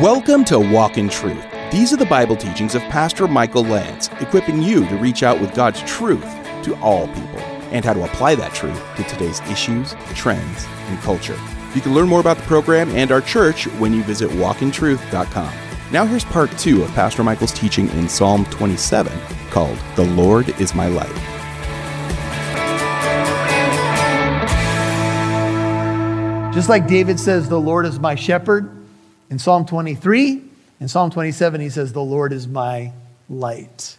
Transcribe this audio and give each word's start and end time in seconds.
Welcome 0.00 0.46
to 0.46 0.58
Walk 0.58 0.96
in 0.96 1.10
Truth. 1.10 1.44
These 1.70 1.92
are 1.92 1.98
the 1.98 2.06
Bible 2.06 2.34
teachings 2.34 2.74
of 2.74 2.80
Pastor 2.84 3.28
Michael 3.28 3.64
Lance, 3.64 4.08
equipping 4.18 4.62
you 4.62 4.88
to 4.88 4.96
reach 4.96 5.22
out 5.22 5.38
with 5.38 5.54
God's 5.54 5.82
truth 5.82 6.24
to 6.62 6.74
all 6.80 7.06
people 7.08 7.40
and 7.70 7.84
how 7.84 7.92
to 7.92 8.04
apply 8.04 8.34
that 8.36 8.54
truth 8.54 8.82
to 8.96 9.02
today's 9.02 9.40
issues, 9.40 9.94
trends, 10.14 10.64
and 10.86 10.98
culture. 11.00 11.38
You 11.74 11.82
can 11.82 11.92
learn 11.92 12.08
more 12.08 12.20
about 12.20 12.38
the 12.38 12.44
program 12.44 12.88
and 12.92 13.12
our 13.12 13.20
church 13.20 13.66
when 13.78 13.92
you 13.92 14.02
visit 14.02 14.30
walkintruth.com. 14.30 15.52
Now, 15.92 16.06
here's 16.06 16.24
part 16.24 16.50
two 16.58 16.82
of 16.82 16.88
Pastor 16.92 17.22
Michael's 17.22 17.52
teaching 17.52 17.90
in 17.90 18.08
Psalm 18.08 18.46
27 18.46 19.12
called 19.50 19.76
The 19.96 20.04
Lord 20.04 20.48
is 20.58 20.74
My 20.74 20.88
Light. 20.88 21.14
Just 26.54 26.70
like 26.70 26.86
David 26.86 27.20
says, 27.20 27.50
The 27.50 27.60
Lord 27.60 27.84
is 27.84 28.00
my 28.00 28.14
shepherd 28.14 28.79
in 29.30 29.38
Psalm 29.38 29.64
23, 29.64 30.42
in 30.80 30.88
Psalm 30.88 31.10
27, 31.10 31.60
he 31.60 31.70
says, 31.70 31.92
The 31.92 32.02
Lord 32.02 32.32
is 32.32 32.48
my 32.48 32.92
light. 33.28 33.96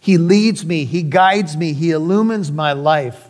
He 0.00 0.18
leads 0.18 0.64
me, 0.64 0.84
He 0.84 1.02
guides 1.02 1.56
me, 1.56 1.72
He 1.72 1.90
illumines 1.90 2.50
my 2.50 2.72
life. 2.72 3.28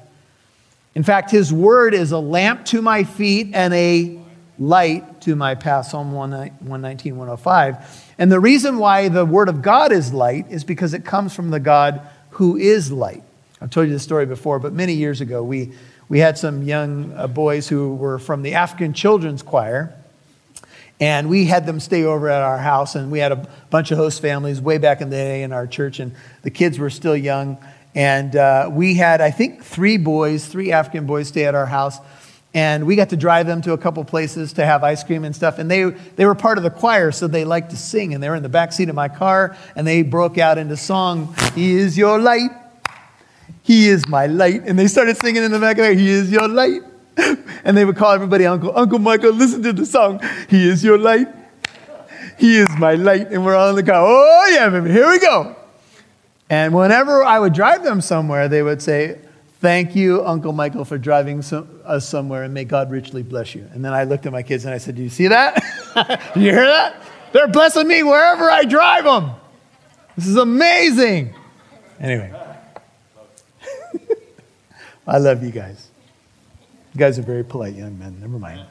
In 0.94 1.02
fact, 1.02 1.30
His 1.30 1.52
word 1.52 1.92
is 1.92 2.12
a 2.12 2.18
lamp 2.18 2.64
to 2.66 2.80
my 2.80 3.04
feet 3.04 3.50
and 3.52 3.74
a 3.74 4.20
light 4.58 5.20
to 5.22 5.34
my 5.34 5.54
path. 5.54 5.86
Psalm 5.86 6.12
119, 6.12 7.16
105. 7.16 8.14
And 8.18 8.30
the 8.30 8.40
reason 8.40 8.78
why 8.78 9.08
the 9.08 9.24
word 9.24 9.48
of 9.48 9.62
God 9.62 9.92
is 9.92 10.12
light 10.12 10.46
is 10.50 10.62
because 10.64 10.94
it 10.94 11.04
comes 11.04 11.34
from 11.34 11.50
the 11.50 11.60
God 11.60 12.00
who 12.30 12.56
is 12.56 12.92
light. 12.92 13.22
I've 13.60 13.70
told 13.70 13.86
you 13.86 13.92
this 13.92 14.02
story 14.02 14.26
before, 14.26 14.58
but 14.58 14.72
many 14.72 14.94
years 14.94 15.20
ago, 15.20 15.42
we, 15.42 15.72
we 16.08 16.18
had 16.18 16.36
some 16.36 16.62
young 16.62 17.12
uh, 17.12 17.26
boys 17.26 17.68
who 17.68 17.94
were 17.94 18.18
from 18.18 18.42
the 18.42 18.54
African 18.54 18.92
Children's 18.92 19.42
Choir. 19.42 19.94
And 21.04 21.28
we 21.28 21.44
had 21.44 21.66
them 21.66 21.80
stay 21.80 22.04
over 22.04 22.30
at 22.30 22.40
our 22.40 22.56
house, 22.56 22.94
and 22.94 23.12
we 23.12 23.18
had 23.18 23.30
a 23.30 23.46
bunch 23.68 23.90
of 23.90 23.98
host 23.98 24.22
families 24.22 24.58
way 24.58 24.78
back 24.78 25.02
in 25.02 25.10
the 25.10 25.16
day 25.16 25.42
in 25.42 25.52
our 25.52 25.66
church, 25.66 26.00
and 26.00 26.14
the 26.40 26.50
kids 26.50 26.78
were 26.78 26.88
still 26.88 27.14
young. 27.14 27.58
And 27.94 28.34
uh, 28.34 28.70
we 28.72 28.94
had, 28.94 29.20
I 29.20 29.30
think, 29.30 29.62
three 29.62 29.98
boys, 29.98 30.46
three 30.46 30.72
African 30.72 31.04
boys 31.04 31.28
stay 31.28 31.44
at 31.44 31.54
our 31.54 31.66
house. 31.66 31.98
And 32.54 32.86
we 32.86 32.96
got 32.96 33.10
to 33.10 33.18
drive 33.18 33.46
them 33.46 33.60
to 33.62 33.74
a 33.74 33.78
couple 33.78 34.02
places 34.06 34.54
to 34.54 34.64
have 34.64 34.82
ice 34.82 35.04
cream 35.04 35.24
and 35.24 35.36
stuff. 35.36 35.58
And 35.58 35.70
they, 35.70 35.82
they 36.16 36.24
were 36.24 36.34
part 36.34 36.56
of 36.56 36.64
the 36.64 36.70
choir, 36.70 37.12
so 37.12 37.28
they 37.28 37.44
liked 37.44 37.72
to 37.72 37.76
sing. 37.76 38.14
And 38.14 38.22
they 38.22 38.30
were 38.30 38.36
in 38.36 38.42
the 38.42 38.48
back 38.48 38.72
seat 38.72 38.88
of 38.88 38.94
my 38.94 39.08
car, 39.08 39.58
and 39.76 39.86
they 39.86 40.00
broke 40.00 40.38
out 40.38 40.56
into 40.56 40.74
song, 40.74 41.34
He 41.54 41.72
is 41.72 41.98
your 41.98 42.18
light. 42.18 42.50
He 43.62 43.88
is 43.88 44.08
my 44.08 44.24
light. 44.24 44.62
And 44.64 44.78
they 44.78 44.86
started 44.86 45.18
singing 45.18 45.42
in 45.42 45.52
the 45.52 45.60
back 45.60 45.76
of 45.76 45.84
there, 45.84 45.92
He 45.92 46.08
is 46.08 46.32
your 46.32 46.48
light. 46.48 46.80
and 47.64 47.76
they 47.76 47.84
would 47.84 47.96
call 47.96 48.12
everybody 48.12 48.46
Uncle. 48.46 48.76
Uncle 48.76 48.98
Michael, 48.98 49.32
listen 49.32 49.62
to 49.62 49.72
the 49.72 49.86
song. 49.86 50.20
He 50.48 50.68
is 50.68 50.82
your 50.82 50.98
light. 50.98 51.28
He 52.38 52.58
is 52.58 52.68
my 52.78 52.94
light. 52.94 53.28
And 53.30 53.44
we're 53.44 53.54
all 53.54 53.70
in 53.70 53.76
the 53.76 53.82
car. 53.82 54.04
Oh, 54.04 54.50
yeah, 54.52 54.68
baby, 54.68 54.90
here 54.90 55.08
we 55.08 55.18
go. 55.18 55.56
And 56.50 56.74
whenever 56.74 57.24
I 57.24 57.38
would 57.38 57.52
drive 57.52 57.84
them 57.84 58.00
somewhere, 58.00 58.48
they 58.48 58.62
would 58.62 58.82
say, 58.82 59.18
Thank 59.60 59.96
you, 59.96 60.22
Uncle 60.22 60.52
Michael, 60.52 60.84
for 60.84 60.98
driving 60.98 61.40
some, 61.40 61.80
us 61.86 62.06
somewhere, 62.06 62.42
and 62.42 62.52
may 62.52 62.64
God 62.64 62.90
richly 62.90 63.22
bless 63.22 63.54
you. 63.54 63.66
And 63.72 63.82
then 63.82 63.94
I 63.94 64.04
looked 64.04 64.26
at 64.26 64.32
my 64.32 64.42
kids 64.42 64.66
and 64.66 64.74
I 64.74 64.78
said, 64.78 64.94
Do 64.94 65.02
you 65.02 65.08
see 65.08 65.28
that? 65.28 65.54
Do 66.34 66.40
you 66.40 66.50
hear 66.50 66.66
that? 66.66 67.02
They're 67.32 67.48
blessing 67.48 67.88
me 67.88 68.02
wherever 68.02 68.50
I 68.50 68.64
drive 68.64 69.04
them. 69.04 69.30
This 70.16 70.26
is 70.26 70.36
amazing. 70.36 71.34
Anyway, 71.98 72.32
I 75.06 75.18
love 75.18 75.42
you 75.42 75.50
guys. 75.50 75.88
You 76.94 76.98
guys 76.98 77.18
are 77.18 77.22
very 77.22 77.44
polite 77.44 77.74
young 77.74 77.98
men. 77.98 78.20
Never 78.20 78.38
mind. 78.38 78.64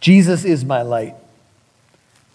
Jesus 0.00 0.44
is 0.44 0.64
my 0.64 0.82
light. 0.82 1.14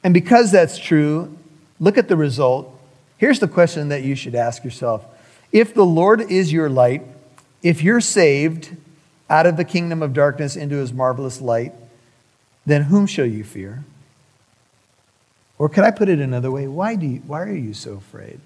And 0.04 0.14
because 0.14 0.52
that's 0.52 0.78
true, 0.78 1.36
look 1.80 1.98
at 1.98 2.08
the 2.08 2.16
result. 2.16 2.70
Here's 3.18 3.40
the 3.40 3.48
question 3.48 3.90
that 3.90 4.04
you 4.04 4.16
should 4.16 4.36
ask 4.36 4.64
yourself 4.64 5.06
If 5.52 5.74
the 5.74 5.86
Lord 5.86 6.22
is 6.22 6.54
your 6.54 6.70
light, 6.70 7.02
if 7.64 7.82
you're 7.82 8.02
saved 8.02 8.76
out 9.30 9.48
of 9.48 9.58
the 9.58 9.66
kingdom 9.66 10.04
of 10.04 10.14
darkness 10.14 10.56
into 10.56 10.76
his 10.76 10.94
marvelous 10.94 11.42
light, 11.42 11.74
then 12.66 12.84
whom 12.84 13.08
shall 13.08 13.26
you 13.26 13.44
fear? 13.44 13.84
Or 15.58 15.70
could 15.70 15.84
I 15.84 15.92
put 15.92 16.10
it 16.10 16.20
another 16.20 16.52
way? 16.52 16.68
Why, 16.68 16.96
do 16.96 17.06
you, 17.06 17.20
why 17.26 17.42
are 17.42 17.56
you 17.56 17.74
so 17.74 17.94
afraid? 17.94 18.40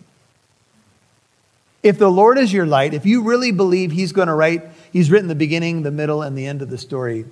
If 1.84 1.98
the 1.98 2.10
Lord 2.10 2.38
is 2.38 2.54
your 2.54 2.66
light, 2.66 2.94
if 2.94 3.06
you 3.06 3.24
really 3.24 3.52
believe 3.52 3.92
He's 3.92 4.12
going 4.12 4.28
to 4.28 4.34
write, 4.34 4.64
He's 4.92 5.12
written 5.12 5.28
the 5.28 5.36
beginning, 5.36 5.84
the 5.84 5.92
middle, 5.92 6.22
and 6.22 6.38
the 6.38 6.46
end 6.46 6.62
of 6.62 6.70
the 6.70 6.78
story, 6.78 7.26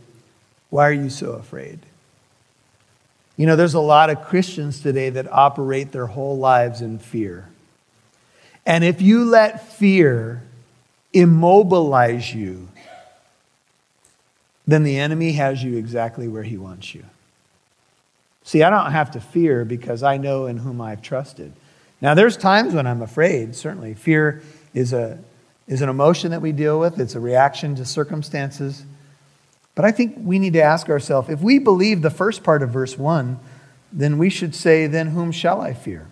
why 0.69 0.89
are 0.89 0.93
you 0.93 1.09
so 1.09 1.31
afraid? 1.31 1.79
You 3.38 3.45
know, 3.45 3.55
there's 3.55 3.73
a 3.73 3.79
lot 3.79 4.09
of 4.09 4.23
Christians 4.23 4.81
today 4.81 5.09
that 5.09 5.31
operate 5.31 5.91
their 5.91 6.07
whole 6.07 6.38
lives 6.38 6.81
in 6.81 6.99
fear. 6.99 7.49
And 8.65 8.83
if 8.83 9.01
you 9.01 9.25
let 9.25 9.73
fear 9.73 10.41
immobilize 11.13 12.33
you, 12.33 12.69
then 14.67 14.83
the 14.83 14.97
enemy 14.97 15.33
has 15.33 15.63
you 15.63 15.77
exactly 15.77 16.27
where 16.27 16.44
he 16.44 16.57
wants 16.57 16.95
you. 16.95 17.05
See, 18.44 18.63
I 18.63 18.69
don't 18.69 18.91
have 18.91 19.11
to 19.11 19.19
fear 19.19 19.65
because 19.65 20.03
I 20.03 20.17
know 20.17 20.45
in 20.45 20.57
whom 20.57 20.81
I've 20.81 21.01
trusted. 21.01 21.53
Now, 22.01 22.13
there's 22.13 22.38
times 22.38 22.73
when 22.73 22.88
I'm 22.88 23.01
afraid, 23.01 23.55
certainly. 23.55 23.94
Fear 23.94 24.41
is, 24.73 24.94
a, 24.94 25.19
is 25.67 25.81
an 25.81 25.89
emotion 25.89 26.31
that 26.31 26.41
we 26.41 26.51
deal 26.51 26.79
with, 26.79 26.99
it's 26.99 27.15
a 27.15 27.19
reaction 27.19 27.75
to 27.75 27.85
circumstances. 27.85 28.85
But 29.73 29.85
I 29.85 29.91
think 29.91 30.15
we 30.17 30.39
need 30.39 30.53
to 30.53 30.61
ask 30.61 30.89
ourselves 30.89 31.29
if 31.29 31.41
we 31.41 31.59
believe 31.59 32.01
the 32.01 32.09
first 32.09 32.43
part 32.43 32.63
of 32.63 32.69
verse 32.69 32.97
1, 32.97 33.39
then 33.91 34.17
we 34.17 34.29
should 34.29 34.55
say, 34.55 34.87
Then 34.87 35.07
whom 35.07 35.31
shall 35.31 35.61
I 35.61 35.73
fear? 35.73 36.07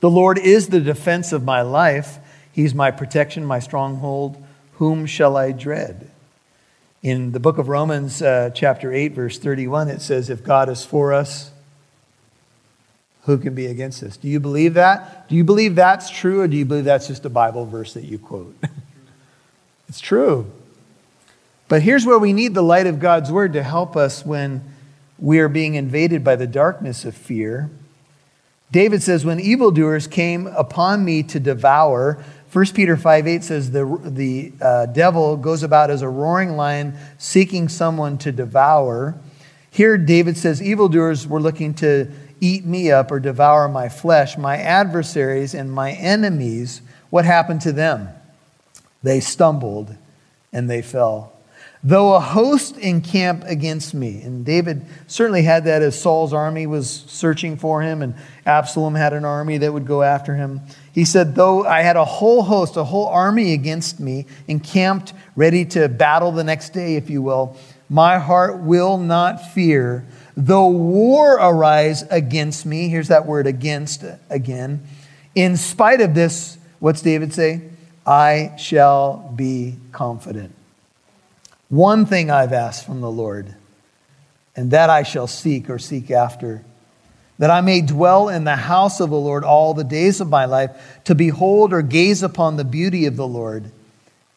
The 0.00 0.10
Lord 0.10 0.38
is 0.38 0.68
the 0.68 0.80
defense 0.80 1.32
of 1.32 1.44
my 1.44 1.62
life. 1.62 2.18
He's 2.52 2.74
my 2.74 2.90
protection, 2.90 3.44
my 3.44 3.60
stronghold. 3.60 4.42
Whom 4.74 5.06
shall 5.06 5.36
I 5.36 5.52
dread? 5.52 6.10
In 7.02 7.32
the 7.32 7.40
book 7.40 7.58
of 7.58 7.68
Romans, 7.68 8.20
uh, 8.20 8.50
chapter 8.54 8.92
8, 8.92 9.12
verse 9.12 9.38
31, 9.38 9.88
it 9.88 10.02
says, 10.02 10.28
If 10.28 10.44
God 10.44 10.68
is 10.68 10.84
for 10.84 11.12
us, 11.12 11.50
who 13.22 13.38
can 13.38 13.54
be 13.54 13.66
against 13.66 14.02
us? 14.02 14.16
Do 14.16 14.28
you 14.28 14.40
believe 14.40 14.74
that? 14.74 15.28
Do 15.28 15.36
you 15.36 15.44
believe 15.44 15.74
that's 15.74 16.10
true, 16.10 16.40
or 16.40 16.48
do 16.48 16.56
you 16.56 16.64
believe 16.64 16.84
that's 16.84 17.06
just 17.06 17.24
a 17.24 17.30
Bible 17.30 17.66
verse 17.66 17.94
that 17.94 18.04
you 18.04 18.18
quote? 18.18 18.56
it's 19.88 20.00
true. 20.00 20.50
But 21.68 21.82
here's 21.82 22.04
where 22.04 22.18
we 22.18 22.32
need 22.32 22.54
the 22.54 22.62
light 22.62 22.86
of 22.86 22.98
God's 22.98 23.30
word 23.30 23.52
to 23.52 23.62
help 23.62 23.96
us 23.96 24.24
when 24.26 24.62
we 25.18 25.38
are 25.38 25.48
being 25.48 25.74
invaded 25.74 26.24
by 26.24 26.36
the 26.36 26.46
darkness 26.46 27.04
of 27.04 27.14
fear. 27.14 27.70
David 28.72 29.02
says, 29.02 29.24
When 29.24 29.38
evildoers 29.38 30.06
came 30.06 30.46
upon 30.46 31.04
me 31.04 31.22
to 31.24 31.38
devour, 31.38 32.24
1 32.52 32.66
Peter 32.74 32.96
5 32.96 33.26
8 33.26 33.44
says, 33.44 33.70
The, 33.70 33.84
the 34.02 34.52
uh, 34.60 34.86
devil 34.86 35.36
goes 35.36 35.62
about 35.62 35.90
as 35.90 36.02
a 36.02 36.08
roaring 36.08 36.56
lion 36.56 36.96
seeking 37.18 37.68
someone 37.68 38.18
to 38.18 38.32
devour. 38.32 39.16
Here, 39.70 39.96
David 39.96 40.36
says, 40.36 40.60
evildoers 40.60 41.28
were 41.28 41.40
looking 41.40 41.74
to 41.74 42.10
eat 42.40 42.64
me 42.64 42.90
up 42.90 43.10
or 43.10 43.20
devour 43.20 43.68
my 43.68 43.88
flesh. 43.88 44.36
My 44.36 44.56
adversaries 44.56 45.54
and 45.54 45.70
my 45.70 45.92
enemies, 45.92 46.82
what 47.10 47.24
happened 47.24 47.60
to 47.62 47.72
them? 47.72 48.08
They 49.02 49.20
stumbled 49.20 49.96
and 50.52 50.68
they 50.68 50.82
fell. 50.82 51.32
Though 51.82 52.14
a 52.14 52.20
host 52.20 52.76
encamp 52.76 53.44
against 53.44 53.94
me, 53.94 54.20
and 54.20 54.44
David 54.44 54.84
certainly 55.06 55.42
had 55.42 55.64
that 55.64 55.80
as 55.80 55.98
Saul's 55.98 56.34
army 56.34 56.66
was 56.66 57.04
searching 57.06 57.56
for 57.56 57.80
him, 57.80 58.02
and 58.02 58.14
Absalom 58.44 58.94
had 58.94 59.14
an 59.14 59.24
army 59.24 59.56
that 59.56 59.72
would 59.72 59.86
go 59.86 60.02
after 60.02 60.34
him. 60.34 60.60
He 60.92 61.06
said, 61.06 61.34
Though 61.34 61.64
I 61.64 61.80
had 61.80 61.96
a 61.96 62.04
whole 62.04 62.42
host, 62.42 62.76
a 62.76 62.84
whole 62.84 63.06
army 63.06 63.54
against 63.54 63.98
me, 63.98 64.26
encamped, 64.46 65.14
ready 65.36 65.64
to 65.66 65.88
battle 65.88 66.32
the 66.32 66.44
next 66.44 66.74
day, 66.74 66.96
if 66.96 67.08
you 67.08 67.22
will, 67.22 67.56
my 67.88 68.18
heart 68.18 68.58
will 68.58 68.98
not 68.98 69.52
fear. 69.52 70.04
Though 70.42 70.68
war 70.68 71.34
arise 71.34 72.00
against 72.04 72.64
me, 72.64 72.88
here's 72.88 73.08
that 73.08 73.26
word 73.26 73.46
against 73.46 74.06
again. 74.30 74.86
In 75.34 75.58
spite 75.58 76.00
of 76.00 76.14
this, 76.14 76.56
what's 76.78 77.02
David 77.02 77.34
say? 77.34 77.60
I 78.06 78.54
shall 78.56 79.34
be 79.36 79.76
confident. 79.92 80.54
One 81.68 82.06
thing 82.06 82.30
I've 82.30 82.54
asked 82.54 82.86
from 82.86 83.02
the 83.02 83.10
Lord, 83.10 83.54
and 84.56 84.70
that 84.70 84.88
I 84.88 85.02
shall 85.02 85.26
seek 85.26 85.68
or 85.68 85.78
seek 85.78 86.10
after, 86.10 86.64
that 87.38 87.50
I 87.50 87.60
may 87.60 87.82
dwell 87.82 88.30
in 88.30 88.44
the 88.44 88.56
house 88.56 88.98
of 89.00 89.10
the 89.10 89.20
Lord 89.20 89.44
all 89.44 89.74
the 89.74 89.84
days 89.84 90.22
of 90.22 90.30
my 90.30 90.46
life, 90.46 90.70
to 91.04 91.14
behold 91.14 91.74
or 91.74 91.82
gaze 91.82 92.22
upon 92.22 92.56
the 92.56 92.64
beauty 92.64 93.04
of 93.04 93.16
the 93.16 93.28
Lord, 93.28 93.70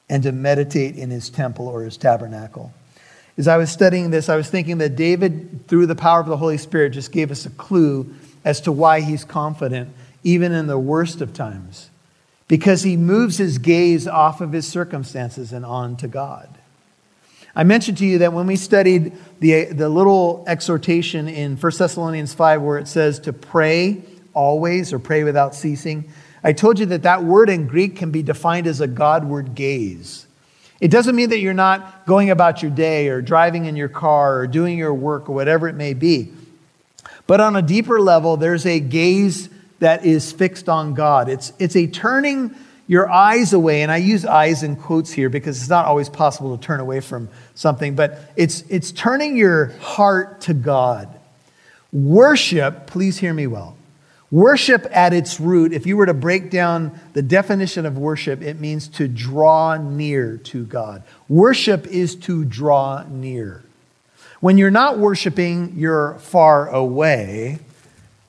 and 0.10 0.22
to 0.24 0.34
meditate 0.34 0.98
in 0.98 1.12
his 1.12 1.30
temple 1.30 1.70
or 1.70 1.84
his 1.84 1.96
tabernacle. 1.96 2.74
As 3.38 3.48
I 3.48 3.58
was 3.58 3.72
studying 3.72 4.12
this, 4.12 4.30
I 4.30 4.36
was 4.36 4.50
thinking 4.50 4.78
that 4.78 4.96
David, 4.96 5.68
through 5.68 5.88
the 5.88 5.96
power 5.96 6.20
of 6.20 6.28
the 6.28 6.38
Holy 6.38 6.58
Spirit, 6.58 6.92
just 6.92 7.12
gave 7.12 7.32
us 7.32 7.46
a 7.46 7.50
clue 7.52 8.14
as 8.46 8.62
to 8.62 8.72
why 8.72 9.02
he's 9.02 9.24
confident, 9.24 9.90
even 10.24 10.52
in 10.52 10.68
the 10.68 10.78
worst 10.78 11.22
of 11.22 11.34
times. 11.34 11.90
Because 12.48 12.84
he 12.84 12.98
moves 12.98 13.38
his 13.38 13.58
gaze 13.58 14.08
off 14.08 14.42
of 14.42 14.52
his 14.52 14.68
circumstances 14.68 15.52
and 15.52 15.66
on 15.66 15.96
to 15.98 16.08
God. 16.08 16.50
I 17.56 17.64
mentioned 17.64 18.00
to 18.00 18.06
you 18.06 18.20
that 18.20 18.34
when 18.34 18.48
we 18.48 18.56
studied 18.56 19.14
the, 19.40 19.66
the 19.66 19.90
little 19.90 20.44
exhortation 20.48 21.28
in 21.28 21.56
1 21.56 21.72
Thessalonians 21.78 22.34
5 22.34 22.62
where 22.62 22.78
it 22.80 22.88
says 22.88 23.20
to 23.22 23.34
pray 23.34 24.04
always 24.34 24.92
or 24.92 25.00
pray 25.00 25.24
without 25.24 25.56
ceasing, 25.56 26.12
I 26.44 26.54
told 26.54 26.80
you 26.80 26.88
that 26.88 27.04
that 27.04 27.24
word 27.24 27.50
in 27.50 27.68
Greek 27.68 27.96
can 27.96 28.12
be 28.12 28.24
defined 28.24 28.68
as 28.68 28.82
a 28.82 28.88
Godward 28.88 29.56
gaze. 29.56 30.28
It 30.84 30.92
doesn't 30.92 31.16
mean 31.16 31.30
that 31.30 31.40
you're 31.40 31.54
not 31.54 32.06
going 32.06 32.30
about 32.30 32.62
your 32.62 32.70
day 32.70 33.08
or 33.08 33.22
driving 33.22 33.68
in 33.68 33.78
your 33.78 33.88
car 33.88 34.40
or 34.40 34.48
doing 34.48 34.78
your 34.78 34.94
work 34.94 35.30
or 35.30 35.34
whatever 35.34 35.70
it 35.70 35.76
may 35.76 35.94
be. 35.94 36.34
But 37.26 37.40
on 37.40 37.56
a 37.56 37.62
deeper 37.62 38.02
level, 38.02 38.36
there's 38.36 38.66
a 38.66 38.82
gaze 38.82 39.48
that 39.80 40.04
is 40.04 40.34
fixed 40.34 40.68
on 40.68 40.94
God. 40.94 41.30
It's, 41.30 41.54
it's 41.58 41.78
a 41.78 41.88
turning 41.88 42.54
your 42.86 43.10
eyes 43.10 43.54
away, 43.54 43.82
and 43.84 43.94
I 43.94 43.96
use 43.96 44.26
eyes 44.26 44.62
in 44.62 44.76
quotes 44.76 45.10
here 45.10 45.30
because 45.30 45.58
it's 45.58 45.70
not 45.70 45.86
always 45.86 46.10
possible 46.10 46.58
to 46.58 46.62
turn 46.62 46.82
away 46.82 47.00
from 47.00 47.30
something, 47.56 47.96
but 47.96 48.20
it's, 48.36 48.66
it's 48.68 48.92
turning 48.92 49.38
your 49.38 49.68
heart 49.80 50.42
to 50.42 50.54
God. 50.54 51.08
Worship, 51.94 52.88
please 52.88 53.18
hear 53.18 53.34
me 53.34 53.48
well. 53.48 53.78
Worship 54.34 54.88
at 54.90 55.14
its 55.14 55.40
root, 55.40 55.74
if 55.74 55.86
you 55.86 55.96
were 55.96 56.08
to 56.08 56.14
break 56.16 56.50
down 56.50 57.00
the 57.14 57.22
definition 57.22 57.86
of 57.86 58.00
worship, 58.00 58.42
it 58.42 58.60
means 58.60 58.88
to 58.88 59.08
draw 59.08 59.78
near 59.78 60.38
to 60.38 60.66
God. 60.66 61.04
Worship 61.30 61.86
is 61.86 62.16
to 62.16 62.44
draw 62.44 63.04
near. 63.08 63.62
When 64.40 64.58
you're 64.58 64.72
not 64.72 64.98
worshiping, 64.98 65.76
you're 65.78 66.16
far 66.16 66.68
away. 66.68 67.60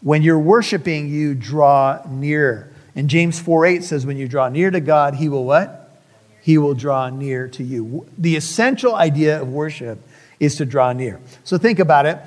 When 0.03 0.23
you're 0.23 0.39
worshiping, 0.39 1.09
you 1.09 1.35
draw 1.35 2.03
near. 2.07 2.71
And 2.95 3.09
James 3.09 3.41
4 3.41 3.65
8 3.65 3.83
says, 3.83 4.05
When 4.05 4.19
you 4.19 4.29
draw 4.29 4.51
near 4.51 4.71
to 4.71 4.81
God, 4.81 5.15
he 5.15 5.31
will 5.31 5.47
what? 5.47 5.99
He 6.43 6.59
will 6.59 6.75
draw 6.75 7.09
near 7.09 7.49
to 7.49 7.65
you. 7.65 8.07
The 8.19 8.37
essential 8.37 8.95
idea 8.95 9.41
of 9.41 9.49
worship 9.49 10.07
is 10.39 10.57
to 10.57 10.67
draw 10.67 10.93
near. 10.93 11.19
So 11.45 11.57
think 11.57 11.79
about 11.79 12.05
it. 12.05 12.19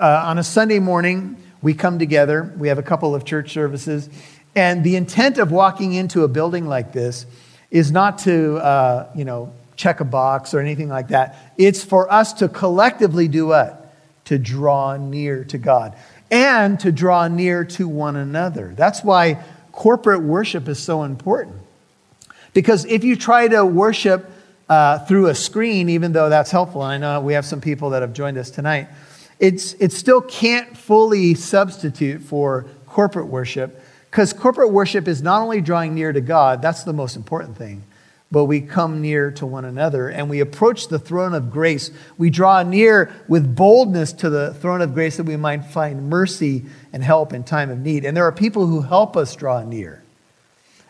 Uh, 0.00 0.22
on 0.24 0.38
a 0.38 0.42
Sunday 0.42 0.78
morning, 0.78 1.36
we 1.62 1.74
come 1.74 1.98
together, 1.98 2.52
we 2.58 2.68
have 2.68 2.78
a 2.78 2.82
couple 2.82 3.14
of 3.14 3.24
church 3.24 3.52
services, 3.52 4.08
and 4.54 4.82
the 4.84 4.96
intent 4.96 5.38
of 5.38 5.50
walking 5.50 5.92
into 5.92 6.24
a 6.24 6.28
building 6.28 6.66
like 6.66 6.92
this 6.92 7.26
is 7.70 7.92
not 7.92 8.18
to, 8.20 8.56
uh, 8.56 9.10
you 9.14 9.24
know, 9.24 9.52
check 9.76 10.00
a 10.00 10.04
box 10.04 10.54
or 10.54 10.60
anything 10.60 10.88
like 10.88 11.08
that. 11.08 11.52
It's 11.56 11.84
for 11.84 12.10
us 12.12 12.32
to 12.34 12.48
collectively 12.48 13.28
do 13.28 13.48
what? 13.48 13.94
To 14.26 14.38
draw 14.38 14.96
near 14.96 15.44
to 15.44 15.58
God 15.58 15.96
and 16.30 16.78
to 16.80 16.92
draw 16.92 17.28
near 17.28 17.64
to 17.64 17.88
one 17.88 18.16
another. 18.16 18.74
That's 18.76 19.02
why 19.02 19.42
corporate 19.72 20.22
worship 20.22 20.68
is 20.68 20.78
so 20.78 21.04
important. 21.04 21.56
Because 22.52 22.84
if 22.84 23.04
you 23.04 23.16
try 23.16 23.48
to 23.48 23.64
worship 23.64 24.30
uh, 24.68 24.98
through 25.06 25.28
a 25.28 25.34
screen, 25.34 25.88
even 25.88 26.12
though 26.12 26.28
that's 26.28 26.50
helpful, 26.50 26.82
and 26.82 27.04
I 27.04 27.14
know 27.14 27.20
we 27.20 27.34
have 27.34 27.46
some 27.46 27.60
people 27.60 27.90
that 27.90 28.02
have 28.02 28.12
joined 28.12 28.36
us 28.36 28.50
tonight, 28.50 28.88
it's, 29.38 29.74
it 29.74 29.92
still 29.92 30.20
can't 30.20 30.76
fully 30.76 31.34
substitute 31.34 32.22
for 32.22 32.66
corporate 32.86 33.26
worship 33.26 33.80
because 34.10 34.32
corporate 34.32 34.72
worship 34.72 35.06
is 35.06 35.22
not 35.22 35.42
only 35.42 35.60
drawing 35.60 35.94
near 35.94 36.12
to 36.12 36.20
God, 36.20 36.62
that's 36.62 36.84
the 36.84 36.92
most 36.92 37.14
important 37.14 37.56
thing, 37.56 37.84
but 38.32 38.46
we 38.46 38.60
come 38.60 39.02
near 39.02 39.30
to 39.32 39.46
one 39.46 39.64
another 39.64 40.08
and 40.08 40.30
we 40.30 40.40
approach 40.40 40.88
the 40.88 40.98
throne 40.98 41.34
of 41.34 41.50
grace. 41.50 41.90
We 42.16 42.30
draw 42.30 42.62
near 42.62 43.12
with 43.28 43.54
boldness 43.54 44.14
to 44.14 44.30
the 44.30 44.54
throne 44.54 44.80
of 44.80 44.94
grace 44.94 45.18
that 45.18 45.24
we 45.24 45.36
might 45.36 45.66
find 45.66 46.08
mercy 46.08 46.64
and 46.92 47.04
help 47.04 47.32
in 47.32 47.44
time 47.44 47.70
of 47.70 47.78
need. 47.78 48.04
And 48.04 48.16
there 48.16 48.24
are 48.24 48.32
people 48.32 48.66
who 48.66 48.80
help 48.80 49.16
us 49.16 49.36
draw 49.36 49.62
near. 49.62 50.02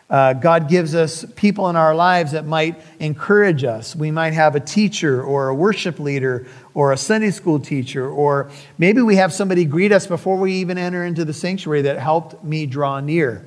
Uh, 0.09 0.33
God 0.33 0.69
gives 0.69 0.95
us 0.95 1.23
people 1.35 1.69
in 1.69 1.75
our 1.75 1.93
lives 1.93 2.31
that 2.31 2.45
might 2.45 2.81
encourage 2.99 3.63
us. 3.63 3.95
We 3.95 4.09
might 4.09 4.33
have 4.33 4.55
a 4.55 4.59
teacher 4.59 5.21
or 5.21 5.49
a 5.49 5.55
worship 5.55 5.99
leader 5.99 6.47
or 6.73 6.91
a 6.91 6.97
Sunday 6.97 7.29
school 7.29 7.59
teacher, 7.59 8.09
or 8.09 8.49
maybe 8.79 9.01
we 9.03 9.17
have 9.17 9.31
somebody 9.31 9.65
greet 9.65 9.91
us 9.91 10.07
before 10.07 10.37
we 10.37 10.53
even 10.53 10.79
enter 10.79 11.05
into 11.05 11.25
the 11.25 11.33
sanctuary 11.33 11.83
that 11.83 11.99
helped 11.99 12.43
me 12.43 12.65
draw 12.65 12.99
near. 12.99 13.45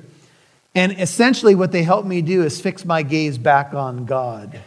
And 0.73 0.99
essentially, 0.99 1.53
what 1.53 1.71
they 1.71 1.83
help 1.83 2.05
me 2.05 2.21
do 2.21 2.43
is 2.43 2.59
fix 2.61 2.85
my 2.85 3.03
gaze 3.03 3.37
back 3.37 3.73
on 3.73 4.05
God. 4.05 4.61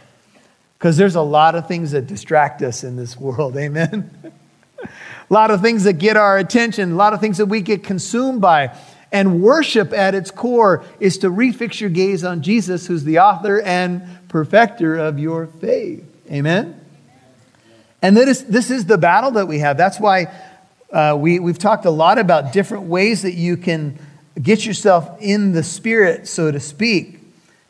Because 0.79 0.99
there's 0.99 1.15
a 1.15 1.23
lot 1.23 1.55
of 1.55 1.67
things 1.67 1.93
that 1.93 2.07
distract 2.07 2.61
us 2.61 2.85
in 2.85 2.97
this 2.97 3.17
world. 3.17 3.57
Amen. 3.57 4.11
a 4.83 4.89
lot 5.31 5.51
of 5.51 5.63
things 5.63 5.85
that 5.85 5.95
get 5.95 6.19
our 6.19 6.37
attention, 6.37 6.93
a 6.93 6.95
lot 6.95 7.15
of 7.15 7.21
things 7.21 7.39
that 7.39 7.47
we 7.47 7.63
get 7.63 7.83
consumed 7.83 8.43
by. 8.43 8.77
And 9.17 9.41
worship 9.41 9.95
at 9.95 10.15
its 10.15 10.31
core 10.31 10.85
is 11.01 11.17
to 11.19 11.31
refix 11.31 11.81
your 11.81 11.89
gaze 11.89 12.23
on 12.23 12.43
Jesus, 12.43 12.87
who's 12.87 13.03
the 13.03 13.21
author 13.21 13.63
and 13.63 14.03
perfecter 14.29 14.95
of 14.95 15.19
your 15.19 15.47
faith. 15.47 16.05
Amen? 16.31 16.79
And 18.03 18.19
that 18.19 18.29
is, 18.29 18.45
this 18.45 18.71
is 18.71 18.85
the 18.85 18.99
battle 18.99 19.31
that 19.31 19.49
we 19.49 19.61
have. 19.61 19.79
That's 19.79 19.99
why 19.99 20.31
uh, 20.93 21.17
we, 21.19 21.39
we've 21.39 21.59
talked 21.59 21.87
a 21.87 21.91
lot 21.91 22.19
about 22.19 22.53
different 22.53 22.89
ways 22.89 23.23
that 23.23 23.33
you 23.33 23.57
can 23.57 23.99
get 24.41 24.67
yourself 24.67 25.17
in 25.23 25.53
the 25.53 25.63
spirit, 25.63 26.29
so 26.29 26.53
to 26.53 26.61
speak. 26.61 27.19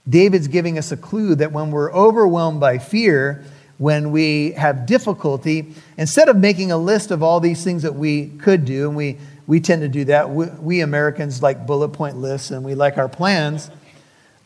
David's 0.09 0.49
giving 0.49 0.79
us 0.79 0.91
a 0.91 0.97
clue 0.97 1.37
that 1.37 1.53
when 1.53 1.71
we're 1.71 1.93
overwhelmed 1.93 2.59
by 2.59 2.79
fear, 2.79 3.45
when 3.79 4.11
we 4.11 4.51
have 4.53 4.85
difficulty, 4.85 5.77
instead 5.97 6.29
of 6.29 6.37
making 6.37 6.73
a 6.73 6.77
list 6.77 7.13
of 7.13 7.23
all 7.23 7.39
these 7.39 7.63
things 7.63 7.85
that 7.85 7.95
we 7.95 8.31
could 8.31 8.65
do, 8.65 8.89
and 8.89 8.97
we, 8.97 9.19
we 9.47 9.61
tend 9.61 9.83
to 9.83 9.89
do 9.89 10.05
that, 10.07 10.31
we, 10.31 10.47
we 10.47 10.81
Americans 10.81 11.43
like 11.43 11.67
bullet 11.67 11.91
point 11.91 12.17
lists 12.17 12.51
and 12.51 12.65
we 12.65 12.75
like 12.75 12.99
our 12.99 13.09
plans. 13.09 13.71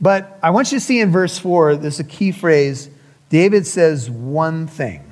But 0.01 0.39
I 0.43 0.51
want 0.51 0.73
you 0.73 0.79
to 0.79 0.85
see 0.85 1.01
in 1.01 1.11
verse 1.11 1.39
4, 1.39 1.77
there's 1.77 2.01
a 2.01 2.05
key 2.05 2.33
phrase. 2.33 2.89
David 3.29 3.67
says 3.67 4.11
one 4.11 4.67
thing. 4.67 5.05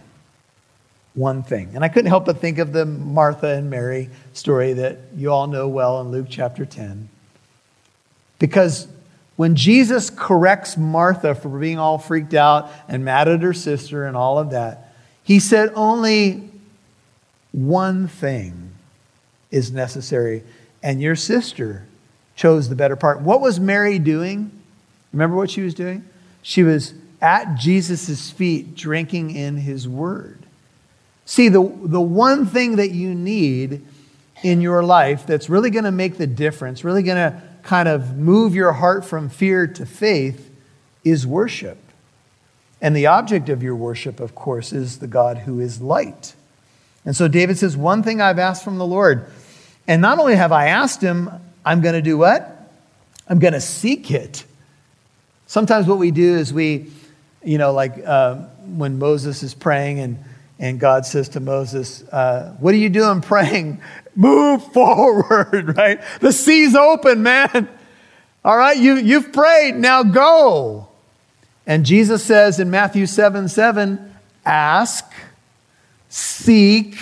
One 1.15 1.43
thing. 1.43 1.73
And 1.75 1.85
I 1.85 1.89
couldn't 1.89 2.09
help 2.09 2.27
but 2.27 2.41
think 2.41 2.59
of 2.59 2.73
the 2.73 2.87
Martha 2.87 3.49
and 3.49 3.71
Mary 3.71 4.11
story 4.33 4.75
that 4.75 4.99
you 5.17 5.31
all 5.31 5.47
know 5.47 5.69
well 5.69 6.01
in 6.01 6.11
Luke 6.11 6.27
chapter 6.31 6.65
10. 6.65 7.09
Because 8.39 8.89
when 9.37 9.57
Jesus 9.57 10.11
corrects 10.11 10.77
Martha 10.77 11.35
for 11.35 11.49
being 11.49 11.79
all 11.79 11.99
freaked 11.99 12.35
out 12.35 12.71
and 12.89 13.05
mad 13.05 13.29
at 13.29 13.43
her 13.43 13.55
sister 13.55 14.05
and 14.05 14.17
all 14.17 14.39
of 14.39 14.51
that, 14.51 14.95
he 15.23 15.39
said 15.41 15.73
only 15.75 16.51
one 17.53 18.09
thing 18.09 18.68
is 19.51 19.73
necessary, 19.73 20.43
and 20.83 21.01
your 21.01 21.17
sister 21.17 21.87
chose 22.37 22.69
the 22.69 22.77
better 22.77 22.97
part. 22.97 23.21
What 23.21 23.41
was 23.41 23.59
Mary 23.59 23.99
doing? 23.99 24.51
Remember 25.13 25.37
what 25.37 25.51
she 25.51 25.63
was 25.63 25.75
doing? 25.75 26.05
She 26.43 26.63
was 26.63 26.95
at 27.21 27.57
Jesus' 27.57 28.31
feet 28.31 28.75
drinking 28.75 29.35
in 29.35 29.57
his 29.57 29.89
word. 29.89 30.47
See, 31.25 31.49
the, 31.49 31.61
the 31.83 32.01
one 32.01 32.47
thing 32.47 32.77
that 32.77 32.91
you 32.91 33.15
need 33.15 33.85
in 34.43 34.61
your 34.61 34.83
life 34.83 35.27
that's 35.27 35.51
really 35.51 35.71
going 35.71 35.85
to 35.85 35.91
make 35.91 36.17
the 36.17 36.27
difference, 36.27 36.85
really 36.85 37.03
going 37.03 37.17
to 37.17 37.43
kind 37.63 37.89
of 37.89 38.17
move 38.17 38.55
your 38.55 38.73
heart 38.73 39.05
from 39.05 39.29
fear 39.29 39.67
to 39.67 39.85
faith 39.85 40.51
is 41.05 41.27
worship. 41.27 41.79
And 42.81 42.95
the 42.95 43.07
object 43.07 43.49
of 43.49 43.63
your 43.63 43.75
worship, 43.75 44.21
of 44.21 44.35
course, 44.35 44.73
is 44.73 45.01
the 45.01 45.07
God 45.09 45.39
who 45.39 45.59
is 45.59 45.83
light. 45.83 46.35
And 47.05 47.17
so 47.17 47.27
David 47.27 47.59
says, 47.59 47.77
One 47.77 48.03
thing 48.03 48.21
I've 48.21 48.39
asked 48.39 48.63
from 48.63 48.79
the 48.79 48.87
Lord. 48.87 49.27
And 49.89 50.03
not 50.03 50.19
only 50.19 50.37
have 50.37 50.53
I 50.53 50.67
asked 50.67 51.01
him, 51.01 51.31
I'm 51.65 51.81
going 51.81 51.95
to 51.95 52.03
do 52.03 52.19
what? 52.19 52.71
I'm 53.27 53.39
going 53.39 53.55
to 53.55 53.61
seek 53.61 54.11
it. 54.11 54.45
Sometimes 55.47 55.87
what 55.87 55.99
we 55.99 56.11
do 56.11 56.37
is 56.37 56.53
we, 56.53 56.93
you 57.43 57.57
know, 57.57 57.73
like 57.73 57.95
uh, 58.07 58.35
when 58.67 58.99
Moses 58.99 59.43
is 59.43 59.55
praying 59.55 59.99
and, 60.01 60.19
and 60.59 60.79
God 60.79 61.07
says 61.07 61.31
to 61.31 61.41
Moses, 61.41 62.07
uh, 62.13 62.55
What 62.61 62.75
are 62.75 62.79
you 62.79 62.91
doing 62.91 63.23
praying? 63.23 63.81
Move 64.15 64.63
forward, 64.73 65.77
right? 65.77 66.01
The 66.21 66.33
sea's 66.33 66.75
open, 66.75 67.23
man. 67.23 67.69
All 68.45 68.57
right, 68.57 68.77
you, 68.77 68.97
you've 68.97 69.33
prayed, 69.33 69.75
now 69.75 70.03
go. 70.03 70.89
And 71.67 71.87
Jesus 71.87 72.23
says 72.25 72.61
in 72.61 72.71
Matthew 72.71 73.07
7 73.07 73.49
7, 73.49 74.15
ask, 74.45 75.11
seek, 76.09 76.99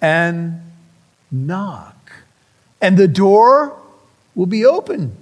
and 0.00 0.71
knock. 1.32 2.12
And 2.80 2.96
the 2.96 3.08
door 3.08 3.76
will 4.34 4.46
be 4.46 4.64
opened. 4.64 5.16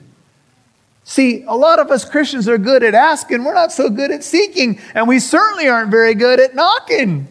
See, 1.05 1.43
a 1.45 1.55
lot 1.55 1.79
of 1.79 1.91
us 1.91 2.05
Christians 2.05 2.49
are 2.49 2.59
good 2.59 2.83
at 2.83 2.95
asking, 2.95 3.43
we're 3.45 3.55
not 3.55 3.73
so 3.73 3.89
good 3.89 4.11
at 4.11 4.23
seeking, 4.23 4.79
and 4.95 5.09
we 5.09 5.19
certainly 5.19 5.69
aren't 5.69 5.91
very 5.91 6.15
good 6.15 6.39
at 6.39 6.55
knocking. 6.55 7.27